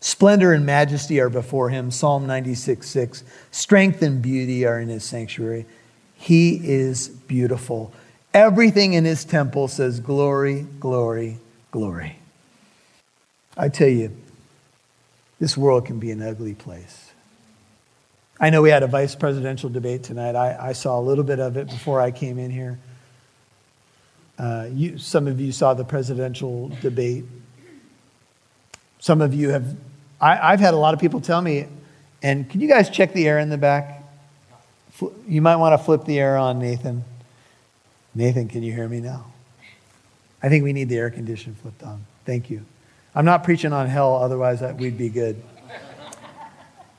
Splendor 0.00 0.52
and 0.52 0.64
majesty 0.64 1.20
are 1.20 1.28
before 1.28 1.70
him. 1.70 1.90
Psalm 1.90 2.26
96 2.26 2.86
6. 2.88 3.24
Strength 3.50 4.02
and 4.02 4.22
beauty 4.22 4.64
are 4.64 4.78
in 4.78 4.88
his 4.88 5.04
sanctuary. 5.04 5.66
He 6.14 6.56
is 6.56 7.08
beautiful. 7.08 7.92
Everything 8.32 8.92
in 8.92 9.04
his 9.04 9.24
temple 9.24 9.68
says, 9.68 10.00
Glory, 10.00 10.66
glory, 10.78 11.38
glory. 11.70 12.16
I 13.56 13.68
tell 13.68 13.88
you, 13.88 14.14
this 15.40 15.56
world 15.56 15.86
can 15.86 15.98
be 15.98 16.10
an 16.10 16.22
ugly 16.22 16.54
place. 16.54 17.12
I 18.40 18.50
know 18.50 18.62
we 18.62 18.70
had 18.70 18.84
a 18.84 18.86
vice 18.86 19.16
presidential 19.16 19.68
debate 19.68 20.04
tonight. 20.04 20.36
I, 20.36 20.68
I 20.68 20.72
saw 20.72 20.98
a 20.98 21.02
little 21.02 21.24
bit 21.24 21.40
of 21.40 21.56
it 21.56 21.68
before 21.68 22.00
I 22.00 22.12
came 22.12 22.38
in 22.38 22.52
here. 22.52 22.78
Uh, 24.38 24.68
you, 24.72 24.98
some 24.98 25.26
of 25.26 25.40
you 25.40 25.50
saw 25.50 25.74
the 25.74 25.84
presidential 25.84 26.68
debate. 26.80 27.24
Some 29.00 29.20
of 29.20 29.34
you 29.34 29.50
have, 29.50 29.76
I, 30.20 30.52
I've 30.52 30.60
had 30.60 30.74
a 30.74 30.76
lot 30.76 30.94
of 30.94 31.00
people 31.00 31.20
tell 31.20 31.40
me, 31.40 31.66
and 32.22 32.48
can 32.48 32.60
you 32.60 32.68
guys 32.68 32.90
check 32.90 33.12
the 33.12 33.26
air 33.28 33.38
in 33.38 33.48
the 33.48 33.58
back? 33.58 34.02
You 35.26 35.40
might 35.42 35.56
want 35.56 35.78
to 35.78 35.84
flip 35.84 36.04
the 36.04 36.18
air 36.18 36.36
on, 36.36 36.58
Nathan. 36.58 37.04
Nathan, 38.14 38.48
can 38.48 38.62
you 38.62 38.72
hear 38.72 38.88
me 38.88 39.00
now? 39.00 39.26
I 40.42 40.48
think 40.48 40.64
we 40.64 40.72
need 40.72 40.88
the 40.88 40.96
air 40.96 41.10
condition 41.10 41.54
flipped 41.54 41.82
on. 41.82 42.04
Thank 42.24 42.50
you. 42.50 42.64
I'm 43.14 43.24
not 43.24 43.44
preaching 43.44 43.72
on 43.72 43.86
hell, 43.88 44.16
otherwise 44.16 44.60
we'd 44.76 44.98
be 44.98 45.08
good. 45.08 45.42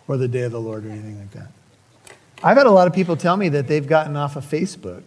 or 0.08 0.18
the 0.18 0.28
day 0.28 0.42
of 0.42 0.52
the 0.52 0.60
Lord 0.60 0.86
or 0.86 0.90
anything 0.90 1.20
like 1.20 1.32
that. 1.32 1.48
I've 2.42 2.58
had 2.58 2.68
a 2.68 2.72
lot 2.72 2.88
of 2.88 2.94
people 2.94 3.18
tell 3.18 3.36
me 3.36 3.50
that 3.50 3.68
they've 3.68 3.86
gotten 3.86 4.16
off 4.16 4.36
of 4.36 4.46
Facebook. 4.46 5.04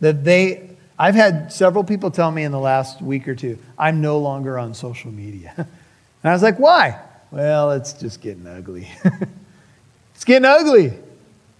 That 0.00 0.24
they, 0.24 0.70
I've 0.98 1.14
had 1.14 1.52
several 1.52 1.84
people 1.84 2.10
tell 2.10 2.30
me 2.30 2.42
in 2.42 2.52
the 2.52 2.58
last 2.58 3.00
week 3.00 3.28
or 3.28 3.34
two, 3.34 3.58
I'm 3.78 4.00
no 4.00 4.18
longer 4.18 4.58
on 4.58 4.74
social 4.74 5.10
media. 5.10 5.68
and 6.24 6.30
I 6.30 6.32
was 6.32 6.42
like, 6.42 6.58
why? 6.58 6.98
Well, 7.30 7.72
it's 7.72 7.92
just 7.92 8.22
getting 8.22 8.46
ugly. 8.46 8.88
it's 10.14 10.24
getting 10.24 10.46
ugly, 10.46 10.94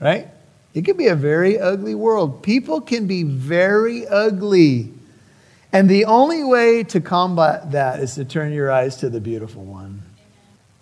right? 0.01 0.29
It 0.73 0.87
can 0.87 0.97
be 0.97 1.09
a 1.09 1.15
very 1.15 1.59
ugly 1.61 1.95
world. 1.95 2.43
People 2.43 2.81
can 2.81 3.07
be 3.07 3.25
very 3.25 4.07
ugly. 4.07 4.91
And 5.71 5.89
the 5.89 6.07
only 6.07 6.43
way 6.43 6.83
to 6.85 7.01
combat 7.01 7.73
that 7.73 8.01
is 8.01 8.15
to 8.15 8.25
turn 8.25 8.55
your 8.55 8.73
eyes 8.73 8.97
to 8.97 9.11
the 9.11 9.21
beautiful 9.21 9.65
one. 9.65 10.03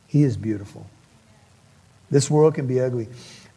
He 0.07 0.23
is 0.23 0.37
beautiful. 0.37 0.87
This 2.09 2.31
world 2.31 2.55
can 2.55 2.69
be 2.69 2.81
ugly. 2.81 3.09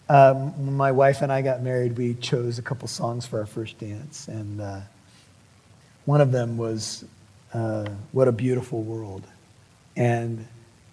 Um, 0.09 0.65
when 0.65 0.75
my 0.75 0.91
wife 0.91 1.21
and 1.21 1.31
I 1.31 1.43
got 1.43 1.61
married, 1.61 1.97
we 1.97 2.15
chose 2.15 2.57
a 2.57 2.61
couple 2.63 2.87
songs 2.87 3.27
for 3.27 3.39
our 3.41 3.45
first 3.45 3.77
dance. 3.77 4.27
And 4.27 4.59
uh, 4.59 4.79
one 6.05 6.21
of 6.21 6.31
them 6.31 6.57
was 6.57 7.05
uh, 7.53 7.89
What 8.11 8.27
a 8.27 8.31
Beautiful 8.31 8.81
World. 8.81 9.23
And, 9.95 10.47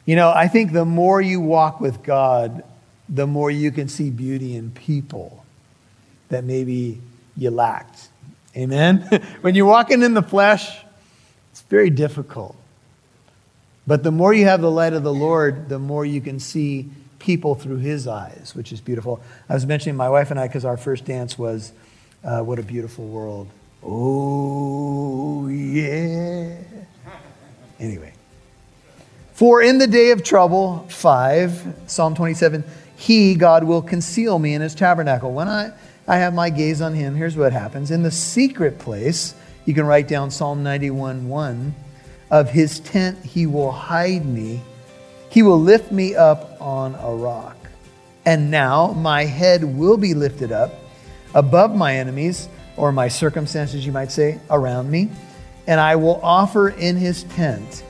you 0.04 0.16
know, 0.16 0.30
I 0.30 0.48
think 0.48 0.72
the 0.72 0.84
more 0.84 1.20
you 1.20 1.40
walk 1.40 1.80
with 1.80 2.02
God, 2.02 2.64
the 3.08 3.26
more 3.26 3.50
you 3.50 3.70
can 3.70 3.88
see 3.88 4.10
beauty 4.10 4.56
in 4.56 4.70
people 4.70 5.44
that 6.28 6.44
maybe 6.44 7.00
you 7.36 7.50
lacked. 7.50 8.08
Amen? 8.56 9.00
when 9.40 9.54
you're 9.54 9.66
walking 9.66 10.02
in 10.02 10.14
the 10.14 10.22
flesh, 10.22 10.76
it's 11.50 11.62
very 11.62 11.90
difficult. 11.90 12.56
But 13.86 14.02
the 14.02 14.12
more 14.12 14.32
you 14.32 14.44
have 14.44 14.60
the 14.60 14.70
light 14.70 14.92
of 14.92 15.02
the 15.02 15.12
Lord, 15.12 15.68
the 15.68 15.78
more 15.78 16.04
you 16.04 16.20
can 16.20 16.38
see 16.38 16.90
people 17.18 17.54
through 17.54 17.78
His 17.78 18.06
eyes, 18.06 18.52
which 18.54 18.72
is 18.72 18.80
beautiful. 18.80 19.20
I 19.48 19.54
was 19.54 19.66
mentioning 19.66 19.96
my 19.96 20.08
wife 20.08 20.30
and 20.30 20.38
I 20.38 20.46
because 20.46 20.64
our 20.64 20.76
first 20.76 21.04
dance 21.04 21.38
was 21.38 21.72
uh, 22.24 22.40
What 22.40 22.58
a 22.58 22.62
Beautiful 22.62 23.06
World. 23.06 23.48
Oh, 23.82 25.48
yeah. 25.48 26.56
Anyway. 27.80 28.12
For 29.33 29.62
in 29.62 29.79
the 29.79 29.87
day 29.87 30.11
of 30.11 30.23
trouble, 30.23 30.87
5, 30.90 31.85
Psalm 31.87 32.14
27, 32.14 32.64
he, 32.97 33.35
God, 33.35 33.64
will 33.64 33.83
conceal 33.83 34.38
me 34.38 34.55
in 34.55 34.61
his 34.61 34.75
tabernacle. 34.75 35.33
When 35.33 35.49
I, 35.49 35.73
I 36.07 36.18
have 36.18 36.35
my 36.35 36.51
gaze 36.51 36.83
on 36.83 36.95
him, 36.95 37.14
here's 37.14 37.37
what 37.37 37.53
happens. 37.53 37.90
In 37.90 38.03
the 38.03 38.11
secret 38.11 38.79
place, 38.79 39.35
you 39.64 39.75
can 39.75 39.87
write 39.87 40.07
down 40.07 40.31
Psalm 40.31 40.62
91 40.62 41.29
1. 41.29 41.75
Of 42.31 42.51
his 42.51 42.81
tent, 42.81 43.23
he 43.25 43.47
will 43.47 43.73
hide 43.73 44.25
me. 44.25 44.62
He 45.31 45.42
will 45.42 45.61
lift 45.61 45.92
me 45.92 46.14
up 46.14 46.57
on 46.61 46.95
a 46.95 47.14
rock. 47.14 47.57
And 48.25 48.51
now 48.51 48.92
my 48.92 49.25
head 49.25 49.64
will 49.64 49.97
be 49.97 50.14
lifted 50.14 50.53
up 50.53 50.73
above 51.35 51.75
my 51.75 51.97
enemies, 51.97 52.49
or 52.77 52.92
my 52.92 53.09
circumstances, 53.09 53.85
you 53.85 53.92
might 53.92 54.12
say, 54.12 54.40
around 54.51 54.90
me. 54.90 55.11
And 55.66 55.81
I 55.81 55.97
will 55.97 56.21
offer 56.23 56.68
in 56.68 56.97
his 56.97 57.25
tent 57.25 57.83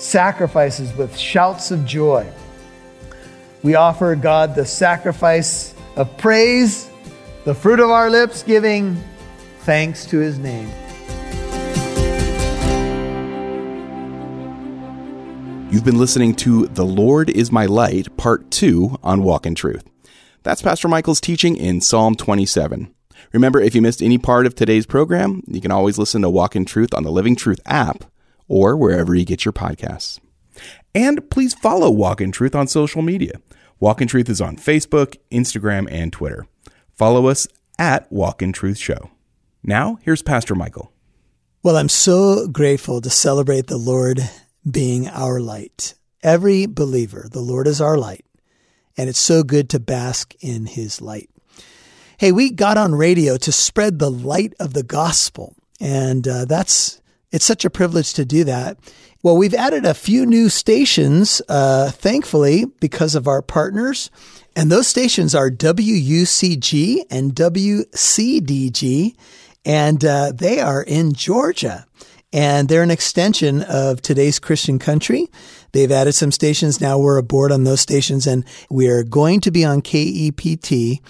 sacrifices 0.00 0.94
with 0.96 1.16
shouts 1.16 1.70
of 1.70 1.84
joy. 1.84 2.26
We 3.62 3.74
offer 3.74 4.14
God 4.16 4.54
the 4.54 4.64
sacrifice 4.64 5.74
of 5.96 6.16
praise, 6.16 6.88
the 7.44 7.54
fruit 7.54 7.80
of 7.80 7.90
our 7.90 8.08
lips, 8.08 8.42
giving 8.42 8.96
thanks 9.60 10.06
to 10.06 10.18
his 10.18 10.38
name. 10.38 10.70
You've 15.70 15.84
been 15.84 15.98
listening 15.98 16.34
to 16.36 16.66
The 16.68 16.86
Lord 16.86 17.30
is 17.30 17.52
My 17.52 17.66
Light, 17.66 18.16
Part 18.16 18.50
2 18.50 18.98
on 19.02 19.22
Walk 19.22 19.46
in 19.46 19.54
Truth. 19.54 19.84
That's 20.42 20.62
Pastor 20.62 20.88
Michael's 20.88 21.20
teaching 21.20 21.56
in 21.56 21.82
Psalm 21.82 22.16
27. 22.16 22.92
Remember, 23.32 23.60
if 23.60 23.74
you 23.74 23.82
missed 23.82 24.02
any 24.02 24.16
part 24.18 24.46
of 24.46 24.54
today's 24.54 24.86
program, 24.86 25.42
you 25.46 25.60
can 25.60 25.70
always 25.70 25.98
listen 25.98 26.22
to 26.22 26.30
Walk 26.30 26.56
in 26.56 26.64
Truth 26.64 26.94
on 26.94 27.04
the 27.04 27.12
Living 27.12 27.36
Truth 27.36 27.60
app 27.66 28.04
or 28.50 28.76
wherever 28.76 29.14
you 29.14 29.24
get 29.24 29.44
your 29.44 29.52
podcasts. 29.52 30.18
And 30.92 31.30
please 31.30 31.54
follow 31.54 31.88
Walk 31.88 32.20
in 32.20 32.32
Truth 32.32 32.56
on 32.56 32.66
social 32.66 33.00
media. 33.00 33.40
Walk 33.78 34.02
in 34.02 34.08
Truth 34.08 34.28
is 34.28 34.40
on 34.40 34.56
Facebook, 34.56 35.16
Instagram, 35.30 35.86
and 35.90 36.12
Twitter. 36.12 36.46
Follow 36.96 37.28
us 37.28 37.46
at 37.78 38.10
Walk 38.10 38.42
in 38.42 38.52
Truth 38.52 38.76
Show. 38.76 39.10
Now, 39.62 40.00
here's 40.02 40.20
Pastor 40.20 40.56
Michael. 40.56 40.92
Well, 41.62 41.76
I'm 41.76 41.88
so 41.88 42.48
grateful 42.48 43.00
to 43.00 43.08
celebrate 43.08 43.68
the 43.68 43.78
Lord 43.78 44.20
being 44.68 45.08
our 45.08 45.38
light. 45.38 45.94
Every 46.22 46.66
believer, 46.66 47.28
the 47.30 47.40
Lord 47.40 47.68
is 47.68 47.80
our 47.80 47.96
light, 47.96 48.24
and 48.96 49.08
it's 49.08 49.18
so 49.18 49.44
good 49.44 49.70
to 49.70 49.78
bask 49.78 50.34
in 50.40 50.66
his 50.66 51.00
light. 51.00 51.30
Hey, 52.18 52.32
we 52.32 52.50
got 52.50 52.76
on 52.76 52.94
radio 52.96 53.36
to 53.36 53.52
spread 53.52 53.98
the 53.98 54.10
light 54.10 54.54
of 54.58 54.74
the 54.74 54.82
gospel, 54.82 55.54
and 55.80 56.26
uh, 56.26 56.46
that's 56.46 57.00
it's 57.32 57.44
such 57.44 57.64
a 57.64 57.70
privilege 57.70 58.12
to 58.14 58.24
do 58.24 58.44
that. 58.44 58.78
Well, 59.22 59.36
we've 59.36 59.54
added 59.54 59.84
a 59.84 59.94
few 59.94 60.24
new 60.24 60.48
stations, 60.48 61.42
uh, 61.48 61.90
thankfully, 61.90 62.64
because 62.80 63.14
of 63.14 63.28
our 63.28 63.42
partners. 63.42 64.10
And 64.56 64.72
those 64.72 64.88
stations 64.88 65.34
are 65.34 65.50
WUCG 65.50 67.04
and 67.10 67.34
WCDG, 67.34 69.14
and 69.64 70.04
uh, 70.04 70.32
they 70.34 70.60
are 70.60 70.82
in 70.82 71.12
Georgia. 71.12 71.86
And 72.32 72.68
they're 72.68 72.82
an 72.82 72.90
extension 72.90 73.62
of 73.62 74.00
today's 74.00 74.38
Christian 74.38 74.78
country. 74.78 75.28
They've 75.72 75.90
added 75.90 76.14
some 76.14 76.32
stations. 76.32 76.80
Now 76.80 76.98
we're 76.98 77.18
aboard 77.18 77.52
on 77.52 77.64
those 77.64 77.80
stations, 77.80 78.26
and 78.26 78.44
we 78.70 78.88
are 78.88 79.02
going 79.02 79.40
to 79.42 79.50
be 79.50 79.64
on 79.64 79.82
KEPT 79.82 81.00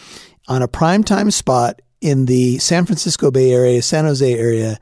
on 0.48 0.62
a 0.62 0.68
primetime 0.68 1.32
spot 1.32 1.80
in 2.00 2.26
the 2.26 2.58
San 2.58 2.86
Francisco 2.86 3.30
Bay 3.30 3.52
Area, 3.52 3.82
San 3.82 4.04
Jose 4.04 4.34
area. 4.34 4.78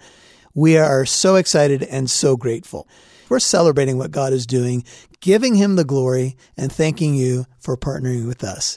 We 0.59 0.77
are 0.77 1.07
so 1.07 1.37
excited 1.37 1.85
and 1.85 2.11
so 2.11 2.37
grateful. 2.37 2.88
We're 3.29 3.38
celebrating 3.38 3.97
what 3.97 4.11
God 4.11 4.33
is 4.33 4.44
doing, 4.44 4.83
giving 5.21 5.55
Him 5.55 5.77
the 5.77 5.85
glory, 5.85 6.37
and 6.57 6.73
thanking 6.73 7.14
you 7.14 7.47
for 7.61 7.77
partnering 7.77 8.27
with 8.27 8.42
us. 8.42 8.77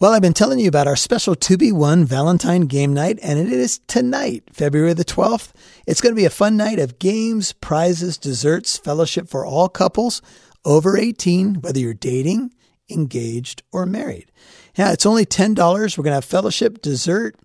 Well, 0.00 0.12
I've 0.12 0.20
been 0.20 0.32
telling 0.32 0.58
you 0.58 0.66
about 0.66 0.88
our 0.88 0.96
special 0.96 1.36
2B1 1.36 2.06
Valentine 2.06 2.62
game 2.62 2.92
night, 2.92 3.20
and 3.22 3.38
it 3.38 3.52
is 3.52 3.78
tonight, 3.86 4.50
February 4.52 4.94
the 4.94 5.04
12th. 5.04 5.52
It's 5.86 6.00
going 6.00 6.12
to 6.12 6.20
be 6.20 6.24
a 6.24 6.28
fun 6.28 6.56
night 6.56 6.80
of 6.80 6.98
games, 6.98 7.52
prizes, 7.52 8.18
desserts, 8.18 8.76
fellowship 8.76 9.28
for 9.28 9.46
all 9.46 9.68
couples 9.68 10.20
over 10.64 10.98
18, 10.98 11.60
whether 11.60 11.78
you're 11.78 11.94
dating, 11.94 12.52
engaged, 12.90 13.62
or 13.70 13.86
married. 13.86 14.32
Yeah, 14.76 14.92
it's 14.92 15.06
only 15.06 15.24
$10. 15.24 15.56
We're 15.56 16.02
going 16.02 16.10
to 16.10 16.16
have 16.16 16.24
fellowship, 16.24 16.82
dessert, 16.82 17.36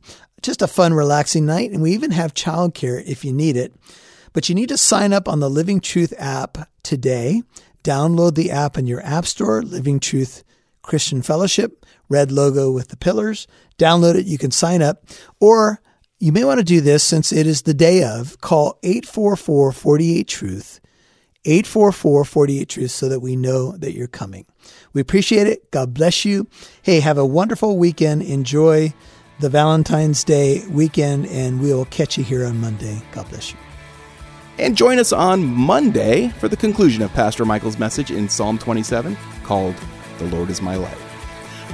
just 0.42 0.62
a 0.62 0.68
fun, 0.68 0.94
relaxing 0.94 1.46
night, 1.46 1.72
and 1.72 1.82
we 1.82 1.94
even 1.94 2.12
have 2.12 2.34
childcare 2.34 3.04
if 3.06 3.24
you 3.24 3.34
need 3.34 3.58
it. 3.58 3.74
But 4.34 4.50
you 4.50 4.56
need 4.56 4.70
to 4.70 4.78
sign 4.78 5.14
up 5.14 5.28
on 5.28 5.40
the 5.40 5.50
Living 5.50 5.80
Truth 5.80 6.14
app 6.18 6.70
today. 6.84 7.44
Download 7.84 8.36
the 8.36 8.52
app 8.52 8.78
in 8.78 8.88
your 8.88 9.02
App 9.02 9.26
Store, 9.26 9.62
Living 9.62 10.00
Truth 10.00 10.44
Christian 10.82 11.22
Fellowship 11.22 11.86
red 12.12 12.32
logo 12.32 12.70
with 12.70 12.90
the 12.90 12.98
pillars. 12.98 13.48
Download 13.80 14.16
it. 14.16 14.26
You 14.26 14.38
can 14.38 14.52
sign 14.52 14.82
up. 14.82 15.06
Or 15.40 15.82
you 16.20 16.32
may 16.32 16.44
want 16.44 16.60
to 16.60 16.64
do 16.64 16.82
this 16.82 17.04
since 17.04 17.32
it 17.32 17.48
is 17.48 17.64
the 17.64 17.74
day 17.74 18.04
of. 18.04 18.40
Call 18.42 18.78
844 18.84 19.72
48 19.72 20.28
Truth, 20.28 20.82
844 21.46 22.26
48 22.26 22.70
Truth, 22.70 22.92
so 22.92 23.10
that 23.10 23.22
we 23.22 23.36
know 23.36 23.72
that 23.78 23.94
you're 23.94 24.08
coming. 24.08 24.46
We 24.94 25.02
appreciate 25.02 25.48
it. 25.48 25.72
God 25.72 25.94
bless 25.94 26.26
you. 26.26 26.48
Hey, 26.84 27.00
have 27.00 27.18
a 27.18 27.26
wonderful 27.26 27.78
weekend. 27.78 28.22
Enjoy 28.22 28.94
the 29.42 29.50
Valentine's 29.50 30.24
Day 30.24 30.64
weekend, 30.70 31.26
and 31.26 31.60
we 31.60 31.74
will 31.74 31.86
catch 31.86 32.16
you 32.16 32.24
here 32.24 32.46
on 32.46 32.60
Monday. 32.60 33.02
God 33.12 33.28
bless 33.30 33.52
you. 33.52 33.58
And 34.60 34.78
join 34.78 35.00
us 35.00 35.12
on 35.12 35.44
Monday 35.44 36.30
for 36.30 36.48
the 36.48 36.56
conclusion 36.56 37.02
of 37.02 37.12
Pastor 37.14 37.44
Michael's 37.44 37.80
message 37.80 38.12
in 38.12 38.30
Psalm 38.30 38.60
27 38.60 39.18
called 39.44 39.76
The 40.20 40.26
Lord 40.26 40.52
is 40.52 40.62
My 40.62 40.76
Light. 40.76 40.98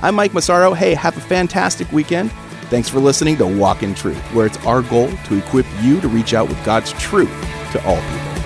I'm 0.01 0.15
Mike 0.15 0.34
Massaro. 0.34 0.73
Hey, 0.73 0.93
have 0.93 1.17
a 1.17 1.21
fantastic 1.21 1.91
weekend. 1.91 2.32
Thanks 2.69 2.88
for 2.88 2.99
listening 2.99 3.36
to 3.38 3.45
Walk 3.45 3.84
in 3.84 3.93
Truth, 3.93 4.17
where 4.34 4.45
it's 4.45 4.58
our 4.65 4.82
goal 4.82 5.10
to 5.10 5.38
equip 5.38 5.65
you 5.82 5.99
to 5.99 6.08
reach 6.08 6.34
out 6.34 6.47
with 6.47 6.63
God's 6.63 6.93
truth 6.93 7.30
to 7.73 7.86
all 7.86 8.01
people. 8.01 8.37